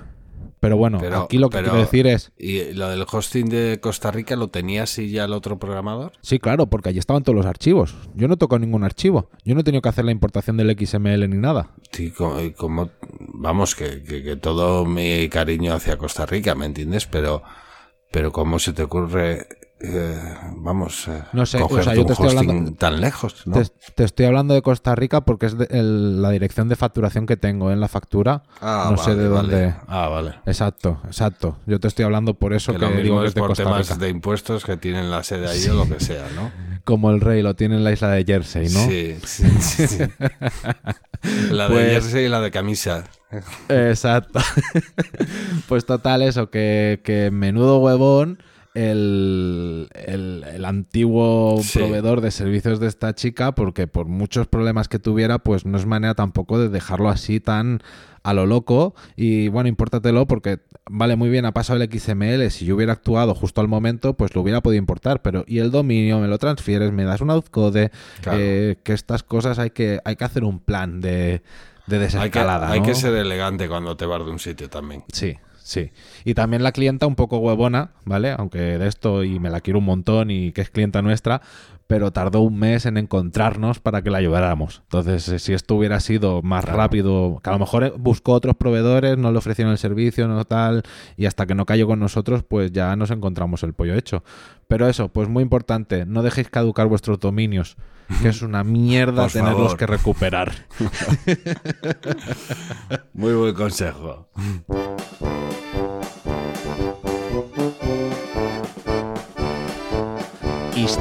[0.66, 3.80] Pero bueno, Pero- aquí lo que pero- quiero decir es, ¿Y lo del hosting de
[3.80, 6.14] Costa Rica lo tenías y ya el otro programador?
[6.22, 7.96] sí, claro, porque allí estaban todos los archivos.
[8.16, 9.30] Yo no toco ningún archivo.
[9.44, 11.70] Yo no he tenido que hacer la importación del XML ni nada.
[11.92, 17.06] Sí, como, como- vamos, que, que- que todo mi cariño hacia Costa Rica, ¿me entiendes?
[17.06, 17.44] Pero,
[18.12, 19.48] pero ¿cómo se te ocurre,
[19.88, 20.20] eh,
[20.58, 23.54] vamos, eh, No sé, o sea, yo te estoy hablando- tan lejos, ¿no?
[23.62, 27.26] Te, te estoy hablando de Costa Rica porque es de- el- la dirección de facturación
[27.26, 28.44] que tengo en la factura.
[28.62, 29.52] Ah, no sé de vale.
[29.52, 29.76] dónde.
[29.88, 30.36] Ah, vale.
[30.46, 31.58] Exacto, exacto.
[31.66, 33.50] Yo te estoy hablando por eso Que que, lo digo mismo que es de por
[33.50, 33.96] Costa temas Rica.
[34.00, 36.52] de impuestos que tienen la sede ahí o lo que sea, ¿no?
[36.86, 38.86] Como el rey lo tiene en la isla de Jersey, ¿no?
[38.86, 39.98] Sí, sí, sí, sí.
[41.52, 43.04] La de Pues- jersey y la de camisa.
[43.70, 44.40] Exacto.
[45.68, 48.38] pues total, eso, que, que menudo huevón
[48.76, 51.80] el, el- el antiguo Sí.
[51.80, 55.86] proveedor de servicios de esta chica, porque por muchos problemas que tuviera, pues no es
[55.86, 57.82] manera tampoco de dejarlo así tan
[58.24, 58.96] a lo loco.
[59.16, 60.60] Y bueno, impórtatelo porque
[60.90, 62.50] vale muy bien, ha pasado el XML.
[62.52, 65.22] Si yo hubiera actuado justo al momento, pues lo hubiera podido importar.
[65.22, 68.38] Pero, y el dominio, me lo transfieres, me das una code, Claro.
[68.42, 72.00] eh, que estas cosas hay que, hay que hacer un plan de, de Hay que,
[72.00, 72.72] desescalada.
[72.72, 75.04] hay que ser elegante cuando te vas de un sitio también.
[75.14, 75.92] Sí, sí.
[76.24, 78.32] Y también la clienta un poco huevona, ¿vale?
[78.38, 81.42] Aunque de esto y me la quiero un montón y que es clienta nuestra,
[81.88, 84.82] pero tardó un mes en encontrarnos para que la ayudáramos.
[84.84, 88.56] Entonces, eh, si esto hubiera sido más rápido, que a lo mejor eh, buscó otros
[88.56, 90.84] proveedores, no le ofrecieron el servicio, no tal,
[91.16, 94.24] y hasta que no cayó con nosotros, pues ya nos encontramos el pollo hecho.
[94.68, 97.78] Pero eso, pues muy importante, no dejéis caducar vuestros dominios,
[98.22, 99.78] que es una mierda Por tenerlos favor.
[99.78, 100.52] que recuperar.
[103.14, 104.28] Muy buen consejo.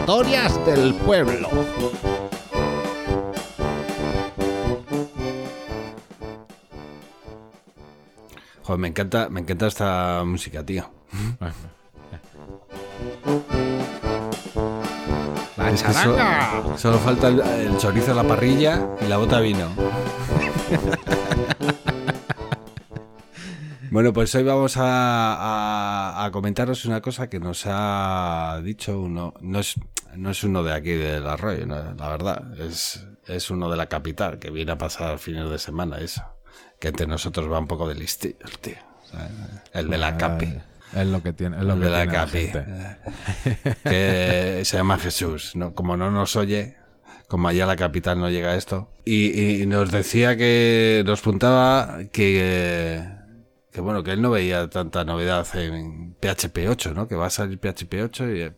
[0.07, 1.49] Historias del pueblo.
[8.63, 10.85] Joder, me encanta, me encanta esta música, tío.
[15.57, 16.79] La Es que so- charanga.
[16.79, 19.69] solo falta el, el chorizo a la parrilla y la bota de vino.
[23.95, 24.83] Bueno, pues hoy vamos a,
[25.37, 29.35] a- a comentaros una cosa que nos ha dicho uno.
[29.41, 29.77] No es,
[30.17, 32.61] no es uno de aquí del arroyo, no, la verdad.
[32.61, 36.23] Es, es uno de la capital que viene a pasar fines de semana, eso.
[36.81, 38.75] Que entre nosotros va un poco de listillo, el tío.
[39.09, 39.31] ¿sabes?
[39.73, 40.53] El de la capi.
[40.93, 42.39] Es lo que tiene, es lo El que de la tiene la capi.
[43.53, 43.77] gente.
[43.85, 45.55] que se llama Jesús.
[45.55, 45.73] ¿no?
[45.73, 46.77] Como no nos oye,
[47.29, 48.91] como allá la capital no llega esto.
[49.05, 53.23] Y, y nos decía que nos puntaba que,
[53.75, 57.09] que bueno, que él no veía tanta novedad en PHP 8, ¿no?
[57.09, 58.53] Que va a salir PHP 8 y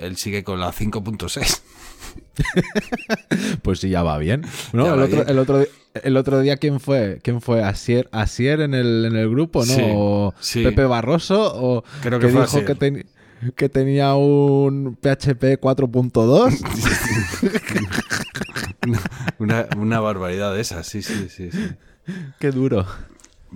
[0.00, 1.62] él sigue con la 5.6.
[3.62, 4.42] Pues sí, ya va bien.
[4.72, 5.28] No, Ya el, va otro, bien.
[5.30, 5.64] el, otro,
[6.02, 7.20] el otro día, ¿quién fue?
[7.22, 7.62] ¿Quién fue?
[7.64, 9.72] ¿Asier, Asier en, el, en el grupo, no?
[9.74, 10.62] Sí, ¿O sí.
[10.62, 11.40] Pepe Barroso?
[11.54, 12.64] ¿O Creo que fue dijo Asier.
[12.66, 13.06] que, ten-
[13.56, 16.60] que tenía un PHP 4.2?
[19.38, 21.68] una, una barbaridad de esas, sí, sí, sí, sí.
[22.38, 22.86] Qué duro.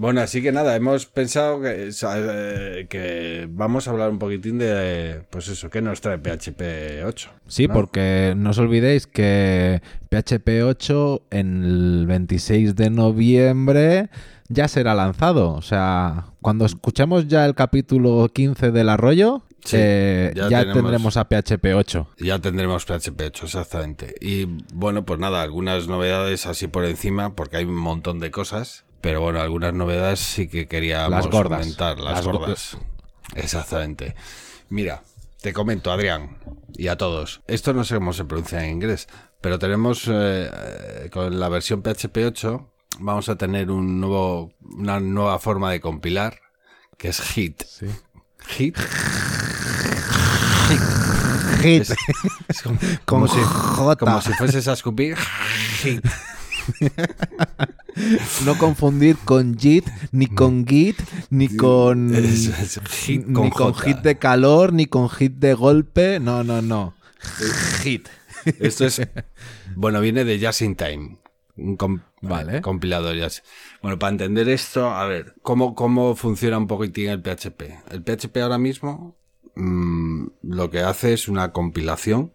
[0.01, 5.23] Bueno, así que nada, hemos pensado que, eh, que vamos a hablar un poquitín de,
[5.29, 7.31] pues eso, ¿qué nos trae PHP 8?
[7.49, 7.75] Sí, ¿no?
[7.75, 14.09] porque no os olvidéis que PHP 8 en el 26 de noviembre
[14.49, 15.53] ya será lanzado.
[15.55, 20.75] O sea, cuando escuchemos ya el capítulo 15 del arroyo, Sí, eh, ya ya, tenemos-
[20.75, 22.09] tendremos a PHP 8.
[22.19, 24.15] Ya tendremos PHP 8, exactamente.
[24.21, 28.85] Y bueno, pues nada, algunas novedades así por encima, porque hay un montón de cosas.
[29.01, 31.61] Pero bueno, algunas novedades sí que queríamos Las gordas.
[31.61, 32.77] comentar, las, Las go- gordas.
[33.35, 34.15] Exactamente.
[34.71, 35.03] Mira,
[35.41, 36.39] te comento, Adrián,
[36.75, 37.41] y a todos.
[37.47, 39.07] Esto no sé cómo se pronuncia en inglés,
[39.41, 44.99] pero tenemos eh, eh, con la versión PHP 8 vamos a tener un nuevo, una
[44.99, 46.41] nueva forma de compilar
[46.97, 47.63] que es HIT.
[47.65, 47.87] Sí.
[48.59, 48.77] HIT.
[51.63, 51.81] Hit.
[51.81, 51.95] Es,
[52.49, 53.41] es como, como si,
[53.99, 55.17] como si fueses a escupir.
[55.83, 56.05] HIT.
[58.45, 61.01] No confundir con JIT, ni con GIT,
[61.31, 62.15] ni con.
[62.15, 63.85] Es- es hit ni con con J.
[63.87, 66.21] hit de calor, ni con hit de golpe.
[66.21, 66.95] No, no, no.
[67.83, 68.09] Hit.
[68.61, 69.01] Esto es.
[69.75, 71.19] Bueno, viene de Just in Time.
[71.57, 72.59] Un Vale.
[72.59, 73.45] eh, compilador Just-
[73.83, 77.63] Bueno, para entender esto, a ver, ¿cómo, cómo funciona un poquitín el PHP?
[77.91, 79.17] El PHP ahora mismo
[79.57, 82.33] mm, lo que hace es una compilación,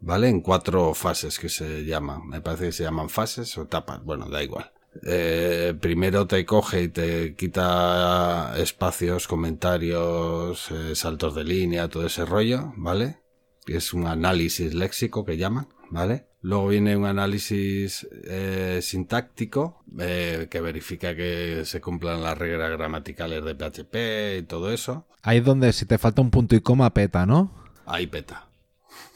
[0.00, 0.28] ¿vale?
[0.28, 2.26] En cuatro fases que se llaman.
[2.26, 4.02] Me parece que se llaman fases o etapas.
[4.04, 4.70] Bueno, da igual.
[5.04, 12.24] Eh, primero te coge y te quita espacios, comentarios, eh, saltos de línea, todo ese
[12.24, 13.18] rollo, ¿vale?
[13.66, 16.28] Es un análisis léxico que llaman, ¿vale?
[16.40, 23.44] Luego viene un análisis eh, sintáctico eh, que verifica que se cumplan las reglas gramaticales
[23.44, 25.06] de PHP y todo eso.
[25.22, 27.52] Ahí es donde si te falta un punto y coma peta, ¿no?
[27.86, 28.47] Ahí peta.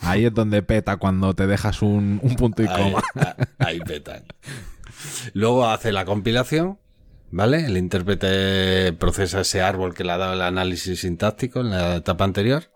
[0.02, 3.02] Ahí es donde peta cuando te dejas un, un punto y coma.
[3.58, 4.22] ahí peta.
[5.32, 6.78] Luego hace la compilación,
[7.30, 7.64] ¿vale?
[7.66, 12.24] El intérprete procesa ese árbol que le ha dado el análisis sintáctico en la etapa
[12.24, 12.70] anterior.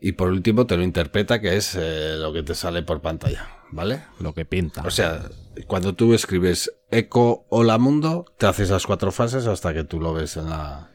[0.00, 3.48] Y por último te lo interpreta, que es eh, lo que te sale por pantalla,
[3.70, 4.02] ¿vale?
[4.20, 4.82] Lo que pinta.
[4.82, 5.22] O sea,
[5.66, 10.12] cuando tú escribes eco hola mundo, te hace esas cuatro fases hasta que tú lo
[10.12, 10.90] ves en la,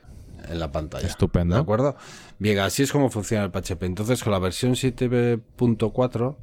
[0.50, 1.08] en la pantalla.
[1.08, 1.56] Estupendo.
[1.56, 1.96] ¿De acuerdo?
[2.38, 3.84] Bien, así es como funciona el PHP.
[3.84, 6.36] Entonces, con la versión 7.4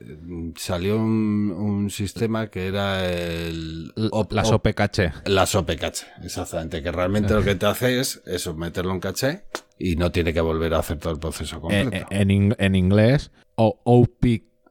[0.00, 3.92] eh, salió un, un sistema que era el...
[4.10, 5.12] Op- las op- OP caché.
[5.24, 6.82] las OP caché, exactamente.
[6.82, 9.44] Que realmente lo que te hace es eso, meterlo en caché
[9.78, 11.96] y no tiene que volver a hacer todo el proceso Eh, completo.
[11.96, 14.24] eh, en, en inglés, o OP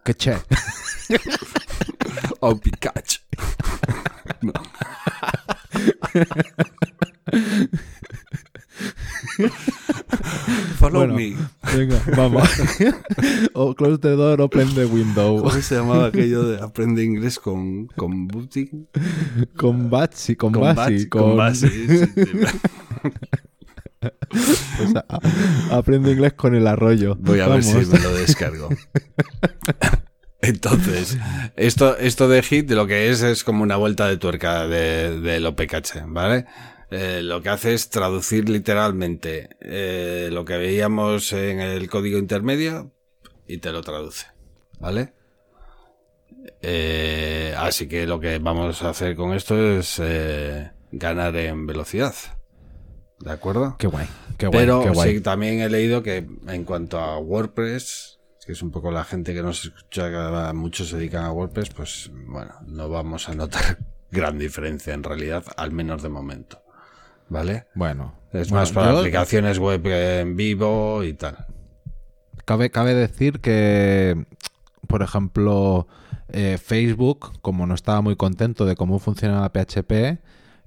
[0.03, 0.35] caché.
[2.39, 3.17] OP catch.
[10.79, 11.15] Follow Bueno.
[11.15, 11.35] me.
[11.75, 12.47] Venga, vamos.
[13.53, 15.37] o close the door, open the window.
[15.39, 18.87] ¿Cómo se llamaba aquello de aprende inglés con, con booting?
[19.55, 21.67] Con Batsy, con, Con Basi, con, con sí,
[24.95, 27.15] a- aprende inglés con el arroyo.
[27.19, 27.89] Voy a ver si Vamos.
[27.89, 28.69] me lo descargo.
[30.41, 31.17] Entonces,
[31.55, 35.45] esto, esto de Hit lo que es es como una vuelta de tuerca de, del
[35.47, 36.45] OPCache, ¿vale?
[36.91, 42.91] Eh, lo que hace es traducir literalmente eh, lo que veíamos en el código intermedio
[43.47, 44.27] y te lo traduce,
[44.79, 45.13] ¿vale?
[46.61, 49.99] Eh, así que lo que vamos a hacer con esto es
[50.91, 52.13] ganar en velocidad,
[53.19, 53.75] ¿de acuerdo?
[53.79, 55.15] Qué guay, qué guay, Pero qué guay.
[55.15, 59.33] sí, también he leído que en cuanto a WordPress, que es un poco la gente
[59.33, 63.79] que nos escucha, que muchos se dedican a WordPress, pues bueno, no vamos a notar
[64.11, 66.64] gran diferencia en realidad, al menos de momento.
[67.29, 67.65] ¿Vale?
[67.75, 71.37] Bueno, Es bueno, más para yo- aplicaciones web en vivo y tal.
[72.45, 74.25] Cabe, cabe decir que,
[74.87, 75.87] por ejemplo,
[76.29, 80.19] eh, Facebook, como no estaba muy contento de cómo funcionaba PHP,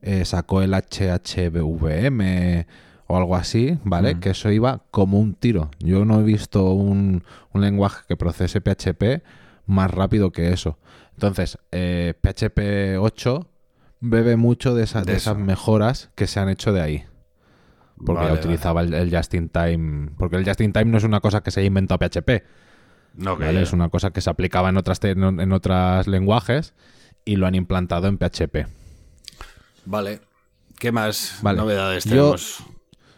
[0.03, 2.67] eh, sacó el HHVM
[3.07, 4.19] o algo así, ¿vale?
[4.21, 5.71] Que eso iba como un tiro.
[5.79, 9.23] Yo no he visto un, un lenguaje que procese PHP
[9.67, 10.79] más rápido que eso.
[11.15, 13.47] Entonces, eh, PHP 8
[14.01, 15.45] bebe mucho de, esas De de esas eso.
[15.45, 17.05] mejoras que se han hecho de ahí.
[18.05, 20.11] Porque Vale, utilizaba el, el Just in Time.
[20.19, 22.45] Porque el Just in Time no es una cosa que se haya inventado PHP.
[23.15, 23.63] No, que ¿vale?
[23.63, 26.75] Es una cosa que se aplicaba en otras en, otros lenguajes
[27.25, 28.67] y lo han implantado en PHP.
[29.85, 30.21] Vale.
[30.79, 32.65] ¿Qué más novedades Yo- tenemos?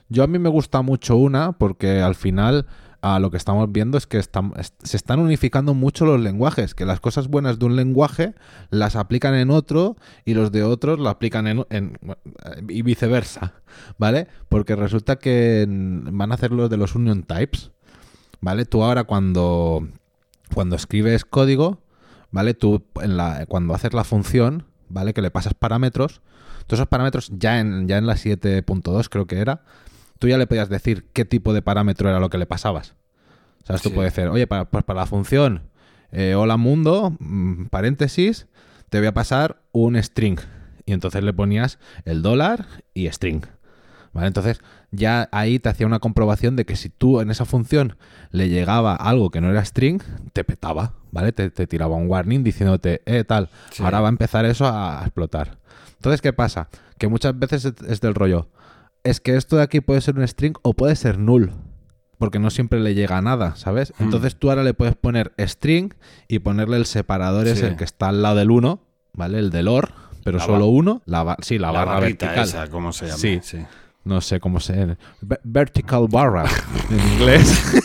[0.08, 2.66] Yo a mí me gusta mucho una porque al final
[3.02, 7.00] a lo que estamos viendo es que se están unificando mucho los lenguajes, que las
[7.00, 8.34] cosas buenas de un lenguaje
[8.70, 11.98] las aplican en otro y los de otros lo aplican en, en-
[12.68, 13.54] y viceversa,
[13.98, 14.26] ¿vale?
[14.48, 17.70] Porque resulta que van a hacer los de los union types,
[18.40, 18.64] ¿vale?
[18.66, 19.86] Tú ahora cuando
[20.52, 21.78] cuando escribes código,
[22.30, 22.54] ¿vale?
[22.54, 25.14] Tú en la, cuando haces la función, ¿vale?
[25.14, 26.20] Que le pasas parámetros,
[26.66, 29.62] todos esos parámetros ya en, ya en la 7.2 creo que era,
[30.20, 32.94] tú ya le podías decir qué tipo de parámetro era lo que le pasabas.
[33.64, 33.82] ¿Sabes?
[33.82, 33.94] Tú Sí.
[33.96, 35.62] puedes decir, oye, para, pues para la función
[36.12, 38.46] eh, hola mundo, mm, paréntesis,
[38.88, 40.38] te voy a pasar un string.
[40.86, 43.42] Y entonces le ponías el dólar y string.
[44.12, 44.26] ¿Vale?
[44.26, 47.96] Entonces ya ahí te hacía una comprobación de que si tú en esa función
[48.32, 50.02] le llegaba algo que no era string,
[50.32, 51.30] te petaba, ¿vale?
[51.30, 53.84] Te, te tiraba un warning diciéndote, eh, tal, Sí.
[53.84, 55.58] ahora va a empezar eso a, explotar.
[55.94, 56.68] Entonces, ¿qué pasa?
[56.98, 58.48] Que muchas veces es, es del rollo,
[59.04, 61.52] es que esto de aquí puede ser un string o puede ser null,
[62.18, 63.92] porque no siempre le llega a nada, ¿sabes?
[63.98, 64.04] Hmm.
[64.04, 65.94] Entonces tú ahora le puedes poner string
[66.28, 67.52] y ponerle el separador Sí.
[67.52, 68.80] ese el que está al lado del 1,
[69.14, 69.38] ¿vale?
[69.38, 69.90] El del OR,
[70.24, 72.44] pero La solo uno, la, sí, la, La barra vertical.
[72.44, 73.18] esa, ¿cómo se llama?
[73.18, 73.40] Sí.
[73.42, 73.58] sí.
[74.04, 74.96] No sé cómo se.
[75.20, 76.44] Ve- Vertical barra
[76.90, 77.72] en inglés.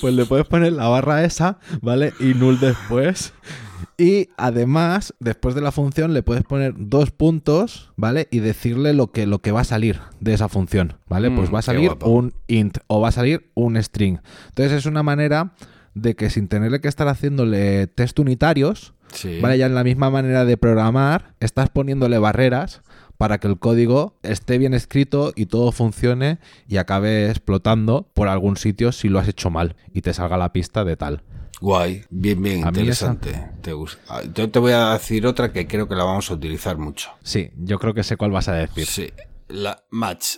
[0.00, 2.12] pues le puedes poner la barra esa, ¿vale?
[2.20, 3.32] Y null después.
[3.98, 8.28] Y además, después de la función, le puedes poner dos puntos, ¿vale?
[8.30, 11.30] Y decirle lo que, lo que va a salir de esa función, ¿vale?
[11.30, 14.18] Mm, pues va a salir un int o va a salir un string.
[14.48, 15.52] Entonces es una manera
[15.94, 19.40] de que sin tenerle que estar haciéndole test unitarios, Sí.
[19.42, 19.58] ¿vale?
[19.58, 22.80] Ya en la misma manera de programar, estás poniéndole barreras
[23.18, 28.56] para que el código esté bien escrito y todo funcione y acabe explotando por algún
[28.56, 31.22] sitio si lo has hecho mal y te salga la pista de tal.
[31.60, 33.50] Guay, bien, bien, A interesante.
[33.60, 34.00] Te gusta.
[34.08, 37.10] Ah, Yo te voy a decir otra que creo que la vamos a utilizar mucho.
[37.22, 38.86] Sí, yo creo que sé cuál vas a decir.
[38.86, 39.12] Sí,
[39.48, 40.36] la match.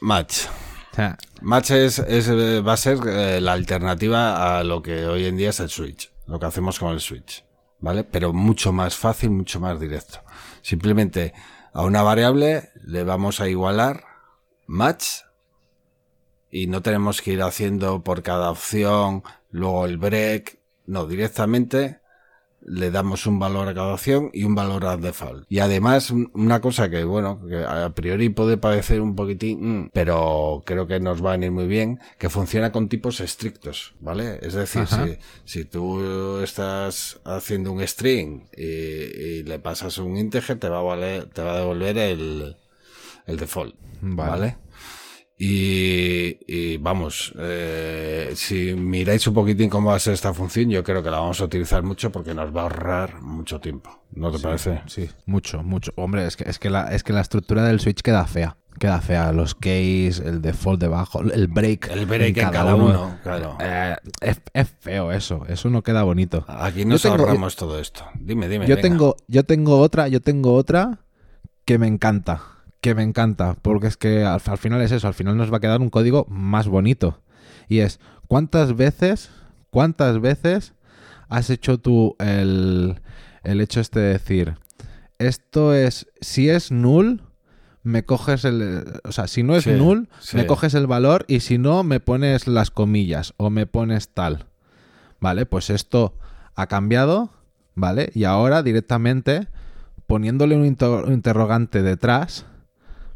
[0.00, 0.46] Match.
[1.42, 5.50] Match es, es, va a ser eh, la alternativa a lo que hoy en día
[5.50, 7.44] es el Switch, lo que hacemos con el Switch,
[7.80, 8.04] ¿vale?
[8.04, 10.20] Pero mucho más fácil, mucho más directo.
[10.62, 11.34] Simplemente
[11.72, 14.04] a una variable le vamos a igualar
[14.66, 15.04] match
[16.50, 20.55] y no tenemos que ir haciendo por cada opción, luego el break,
[20.86, 22.00] no, directamente
[22.68, 25.44] le damos un valor a cada opción y un valor al default.
[25.48, 29.90] Y además, un- una cosa que, bueno, que a priori puede parecer un poquitín, mm,
[29.92, 34.40] pero creo que nos va a venir muy bien, que funciona con tipos estrictos, ¿vale?
[34.42, 40.58] Es decir, si, si tú estás haciendo un string y, y le pasas un integer,
[40.58, 42.56] te va a valer, te va a devolver el,
[43.26, 44.30] el default, Vale.
[44.30, 44.56] ¿vale?
[45.38, 46.05] Y
[46.86, 51.10] vamos, eh, si miráis un poquitín cómo va a ser esta función, yo creo que
[51.10, 53.90] la vamos a utilizar mucho porque nos va a ahorrar mucho tiempo.
[54.12, 54.82] ¿No te parece?
[54.86, 55.90] Sí, mucho, mucho.
[55.96, 58.56] Hombre, es que, es que, la, es que la estructura del Switch queda fea.
[58.78, 59.32] Queda fea.
[59.32, 61.88] Los keys, el default debajo, el break.
[61.90, 63.56] El break en cada uno, claro.
[63.58, 65.44] Eh, es, es feo eso.
[65.48, 66.44] Eso no queda bonito.
[66.46, 68.04] Aquí nos Yo tengo- ahorramos todo esto.
[68.20, 68.66] Dime, dime.
[68.68, 68.88] Yo venga.
[68.88, 71.00] tengo, yo tengo otra, yo tengo otra
[71.64, 72.42] que me encanta.
[72.86, 73.56] Que me encanta.
[73.62, 75.08] Porque es que al, al final es eso.
[75.08, 77.20] Al final nos va a quedar un código más bonito.
[77.68, 79.28] Y es, ¿cuántas veces,
[79.70, 80.72] cuántas veces
[81.28, 83.00] has hecho tú el,
[83.42, 84.54] el hecho este de decir,
[85.18, 87.22] esto es, si es null,
[87.82, 90.36] me coges el, o sea, si no es Sí, null, sí.
[90.36, 94.46] me coges el valor y si no, me pones las comillas o me pones tal.
[95.18, 96.14] Vale, pues esto
[96.54, 97.30] ha cambiado,
[97.74, 98.10] ¿vale?
[98.14, 99.48] Y ahora directamente
[100.06, 102.46] poniéndole un, inter- un interrogante detrás,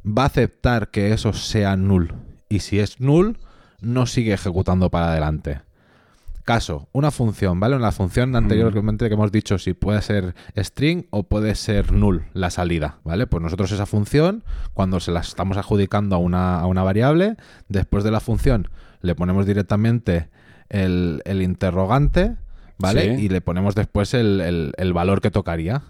[0.06, 2.12] va a aceptar que eso sea null.
[2.48, 3.38] Y si es null,
[3.80, 5.60] no sigue ejecutando para adelante.
[6.44, 7.76] Caso, una función, ¿vale?
[7.76, 12.50] Una función anteriormente que hemos dicho si puede ser string o puede ser null la
[12.50, 13.26] salida, ¿vale?
[13.26, 14.42] Pues nosotros esa función,
[14.74, 17.36] cuando se la estamos adjudicando a una, a una variable,
[17.68, 18.68] después de la función
[19.02, 20.28] le ponemos directamente
[20.70, 22.34] el, el interrogante,
[22.78, 23.16] ¿vale?
[23.16, 23.24] Sí.
[23.24, 25.82] Y le ponemos después el, el- el valor que tocaría.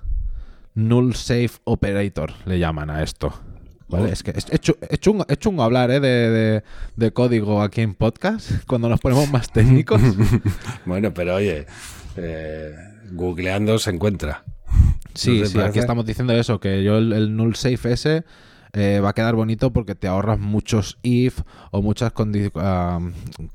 [0.75, 3.33] Null safe operator le llaman a esto.
[3.91, 4.13] ¿Vale?
[4.13, 6.01] Es que es, es chu- es chungo, es chungo hablar ¿eh?
[6.01, 6.63] de, de-
[6.97, 10.01] de código aquí en podcast cuando nos ponemos más técnicos.
[10.87, 11.67] Bueno, pero oye,
[12.17, 12.75] eh,
[13.13, 14.45] googleando se encuentra.
[15.15, 15.71] Sí, ¿No te sí, parece?
[15.71, 18.25] aquí estamos diciendo eso, que yo el, el null safe ese
[18.73, 21.41] eh, va a quedar bonito porque te ahorras muchos if
[21.73, 22.13] o muchas
[22.55, 23.01] ah,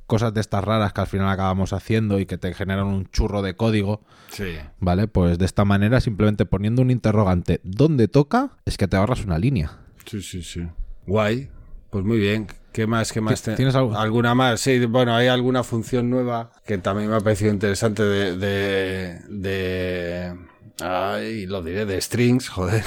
[0.07, 3.41] cosas de estas raras que al final acabamos haciendo y que te generan un churro
[3.41, 4.55] de código, Sí.
[4.81, 5.07] ¿vale?
[5.07, 9.37] Pues de esta manera, simplemente poniendo un interrogante donde toca, es que te ahorras una
[9.37, 9.77] línea.
[10.05, 10.67] Sí, sí, sí.
[11.07, 11.49] Guay.
[11.89, 12.47] Pues muy bien.
[12.71, 13.13] ¿Qué más?
[13.13, 13.41] ¿Qué más?
[13.41, 13.97] ¿Tienes algo?
[13.97, 14.59] ¿Alguna más?
[14.59, 18.37] Sí, bueno, hay alguna función nueva que también me ha parecido interesante de...
[18.37, 20.35] de, de
[20.81, 22.83] ay, lo diré, de strings, joder.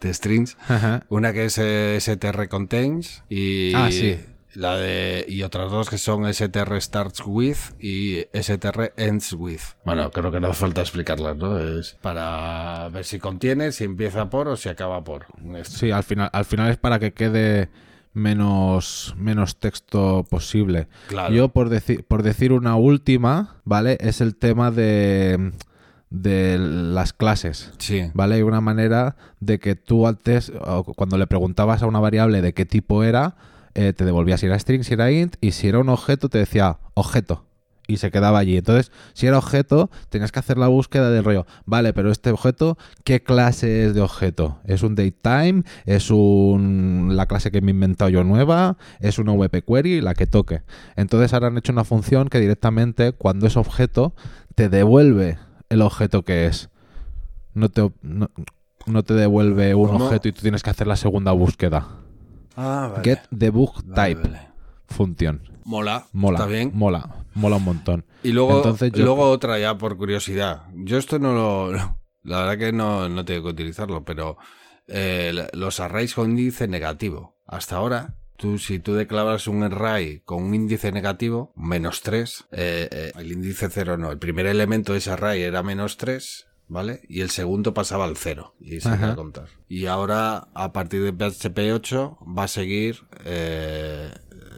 [0.00, 0.58] De strings.
[0.68, 1.04] Ajá.
[1.08, 3.72] Una que es eh, str contains y...
[3.74, 4.18] Ah, sí.
[4.54, 9.60] La de, y otras dos que son str starts with y str ends with.
[9.84, 11.58] Bueno, creo que no hace falta explicarlas, ¿no?
[11.58, 15.26] Es para ver si contiene, si empieza por o si acaba por.
[15.56, 15.78] Esto.
[15.78, 17.68] Sí, al final, al final es para que quede
[18.12, 20.88] menos, menos texto posible.
[21.08, 21.32] Claro.
[21.34, 23.98] Yo, por, decir por decir una última, ¿vale?
[24.00, 25.52] Es el tema de,
[26.10, 27.72] de las clases.
[27.78, 28.10] Sí.
[28.14, 28.36] ¿Vale?
[28.36, 30.52] Hay una manera de que tú antes,
[30.96, 33.36] cuando le preguntabas a una variable de qué tipo era,
[33.74, 36.38] eh, te devolvía si era string, si era int, y si era un objeto, te
[36.38, 37.44] decía objeto.
[37.86, 38.56] Y se quedaba allí.
[38.56, 41.44] Entonces, si era objeto, tenías que hacer la búsqueda del rollo.
[41.64, 44.60] Vale, pero este objeto, ¿qué clase es de objeto?
[44.64, 45.64] ¿Es un datetime?
[45.86, 48.76] ¿Es un la clase que me he inventado yo nueva?
[49.00, 50.02] ¿Es una VP query?
[50.02, 50.62] La que toque.
[50.94, 54.14] Entonces ahora han hecho una función que directamente, cuando es objeto,
[54.54, 56.68] te devuelve el objeto que es.
[57.54, 58.30] No te, no,
[58.86, 60.04] no te devuelve un ¿Cómo?
[60.06, 61.88] objeto y tú tienes que hacer la segunda búsqueda.
[62.60, 63.04] Ah, vale.
[63.04, 64.48] Get debug Vale, type vale.
[64.88, 65.42] función.
[65.64, 66.06] Mola.
[66.12, 66.38] Mola.
[66.38, 66.70] Está bien.
[66.74, 67.24] Mola.
[67.34, 68.04] Mola un montón.
[68.22, 70.62] Y luego, Entonces yo- luego otra ya por curiosidad.
[70.74, 71.72] Yo esto no lo...
[72.22, 74.36] La verdad que no, no tengo que utilizarlo, pero
[74.88, 77.38] eh, los arrays con índice negativo.
[77.46, 83.32] Hasta ahora, tú, si tú declaras un array con un índice negativo, menos 3, el
[83.32, 84.10] índice 0 no.
[84.10, 87.02] El primer elemento de ese array era menos 3, ¿vale?
[87.08, 88.54] Y el segundo pasaba al 0.
[88.60, 89.48] Y se a contar.
[89.68, 93.00] Y ahora, a partir de PHP 8, va a seguir...
[93.26, 94.10] eh,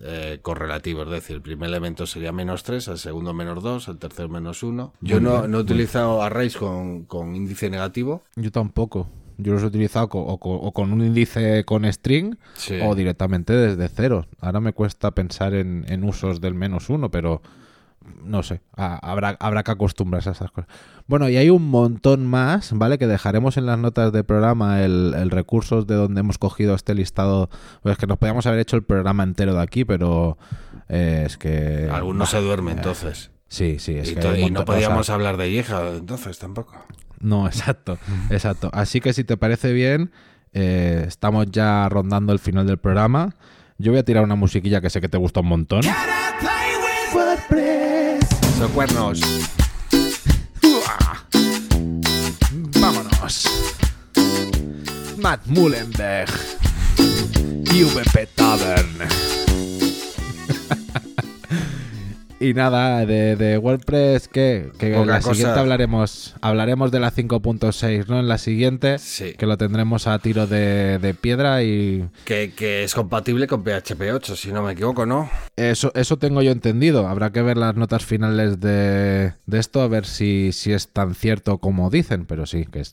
[0.05, 3.99] eh, correlativo, es decir, el primer elemento sería menos 3, el segundo menos 2, el
[3.99, 4.95] tercero menos 1.
[5.01, 8.25] Yo no, no he utilizado arrays con, con índice negativo.
[8.35, 9.09] Yo tampoco.
[9.39, 12.81] Yo los he utilizado co- o, co- o con un índice con string Sí.
[12.83, 14.27] o directamente desde cero.
[14.41, 17.41] Ahora me cuesta pensar en, en usos del menos uno, pero
[18.24, 20.68] no sé, a- habrá, habrá que acostumbrarse a esas cosas.
[21.07, 22.98] Bueno, y hay un montón más, ¿vale?
[22.98, 26.94] Que dejaremos en las notas del programa el, el recursos de donde hemos cogido este
[26.94, 27.50] listado.
[27.82, 30.38] Pues que nos podíamos haber hecho el programa entero de aquí, pero
[30.88, 31.88] eh, es que...
[31.92, 33.30] Algunos se duerme entonces.
[33.48, 36.38] Sí, sí, es Y, que y no montón- o sea, podíamos hablar de hija entonces
[36.38, 36.74] tampoco.
[37.20, 37.98] No, exacto,
[38.30, 38.70] exacto.
[38.72, 40.11] Así que si te parece bien,
[40.53, 43.34] eh, estamos ya rondando el final del programa.
[43.78, 45.82] Yo voy a tirar una musiquilla que sé que te gusta un montón.
[48.69, 49.21] Cuernos.
[52.81, 53.49] Vámonos.
[55.17, 56.31] Matt Mullenberg.
[57.93, 59.51] VP Tavern.
[62.43, 64.70] Y nada, de, de WordPress, ¿qué?
[64.78, 65.34] Que en la cosa.
[65.34, 68.18] siguiente hablaremos, hablaremos de la 5.6, ¿no?
[68.18, 69.34] En la siguiente, Sí.
[69.38, 74.12] que lo tendremos a tiro de, de piedra y Que, que es compatible con PHP
[74.12, 75.30] 8, si no me equivoco, ¿no?
[75.57, 77.07] eso, eso tengo yo entendido.
[77.09, 81.14] Habrá que ver las notas finales de, de esto, a ver si, si es tan
[81.14, 82.93] cierto como dicen, pero sí, que es...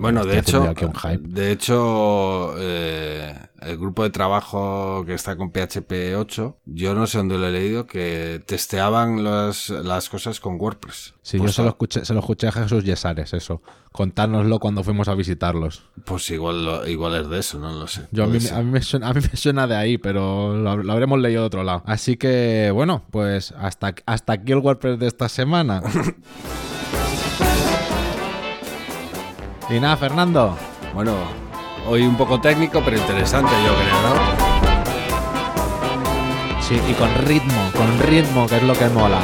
[0.00, 0.74] Bueno, de hecho,
[1.20, 7.18] de hecho, eh, el grupo de trabajo que está con PHP 8, yo no sé
[7.18, 11.14] dónde lo he leído, que testeaban las, las cosas con WordPress.
[11.22, 13.60] Sí, Pues yo se lo, escuché, se lo escuché a Jesús Yesares, eso.
[13.92, 15.82] Contárnoslo cuando fuimos a visitarlos.
[16.04, 18.06] Pues igual, lo- igual es de eso, no lo sé.
[18.12, 18.58] Yo a, mí, Puede ser.
[18.58, 21.40] a, mí me suena, a mí me suena de ahí, pero lo, lo habremos leído
[21.42, 21.82] de otro lado.
[21.86, 25.82] Así que, bueno, pues hasta, hasta aquí el WordPress de esta semana.
[29.70, 30.56] y nada, Fernando.
[30.94, 31.16] Bueno,
[31.88, 34.58] hoy un poco técnico, pero interesante, yo creo, ¿no?
[36.62, 39.20] Sí, y con ritmo, con ritmo, que es lo que mola.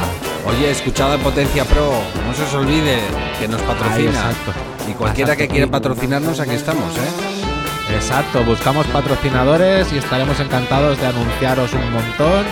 [0.47, 1.91] Oye, escuchad a Potencia Pro,
[2.27, 2.99] no se os olvide
[3.39, 4.09] que nos patrocina.
[4.11, 4.51] exacto.
[4.89, 5.47] y cualquiera Exacto.
[5.47, 7.93] que quiera patrocinarnos, aquí estamos, ¿eh?
[7.95, 12.45] Exacto, buscamos patrocinadores y estaremos encantados de anunciaros un montón.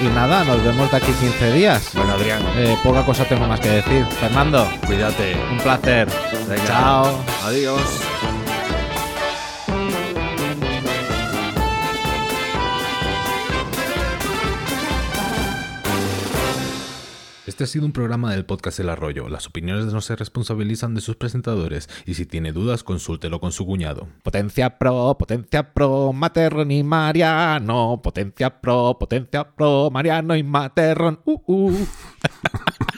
[0.00, 1.90] Y nada, nos vemos de aquí 15 días.
[1.94, 4.04] Bueno, Adrián, Eh, poca cosa tengo más que decir.
[4.18, 5.36] Fernando, cuídate.
[5.50, 6.08] un placer.
[6.48, 6.64] Venga.
[6.66, 7.18] Chao.
[7.44, 7.80] Adiós.
[17.52, 19.28] Este ha sido un programa del podcast El Arroyo.
[19.28, 23.66] Las opiniones no se responsabilizan de sus presentadores y si tiene dudas consúltelo con su
[23.66, 24.08] cuñado.
[24.22, 28.00] Potencia Pro, Potencia Pro, Materron y Mariano.
[28.02, 31.20] Potencia Pro, Potencia Pro, Mariano y Materron.
[31.26, 31.86] Uh, uh.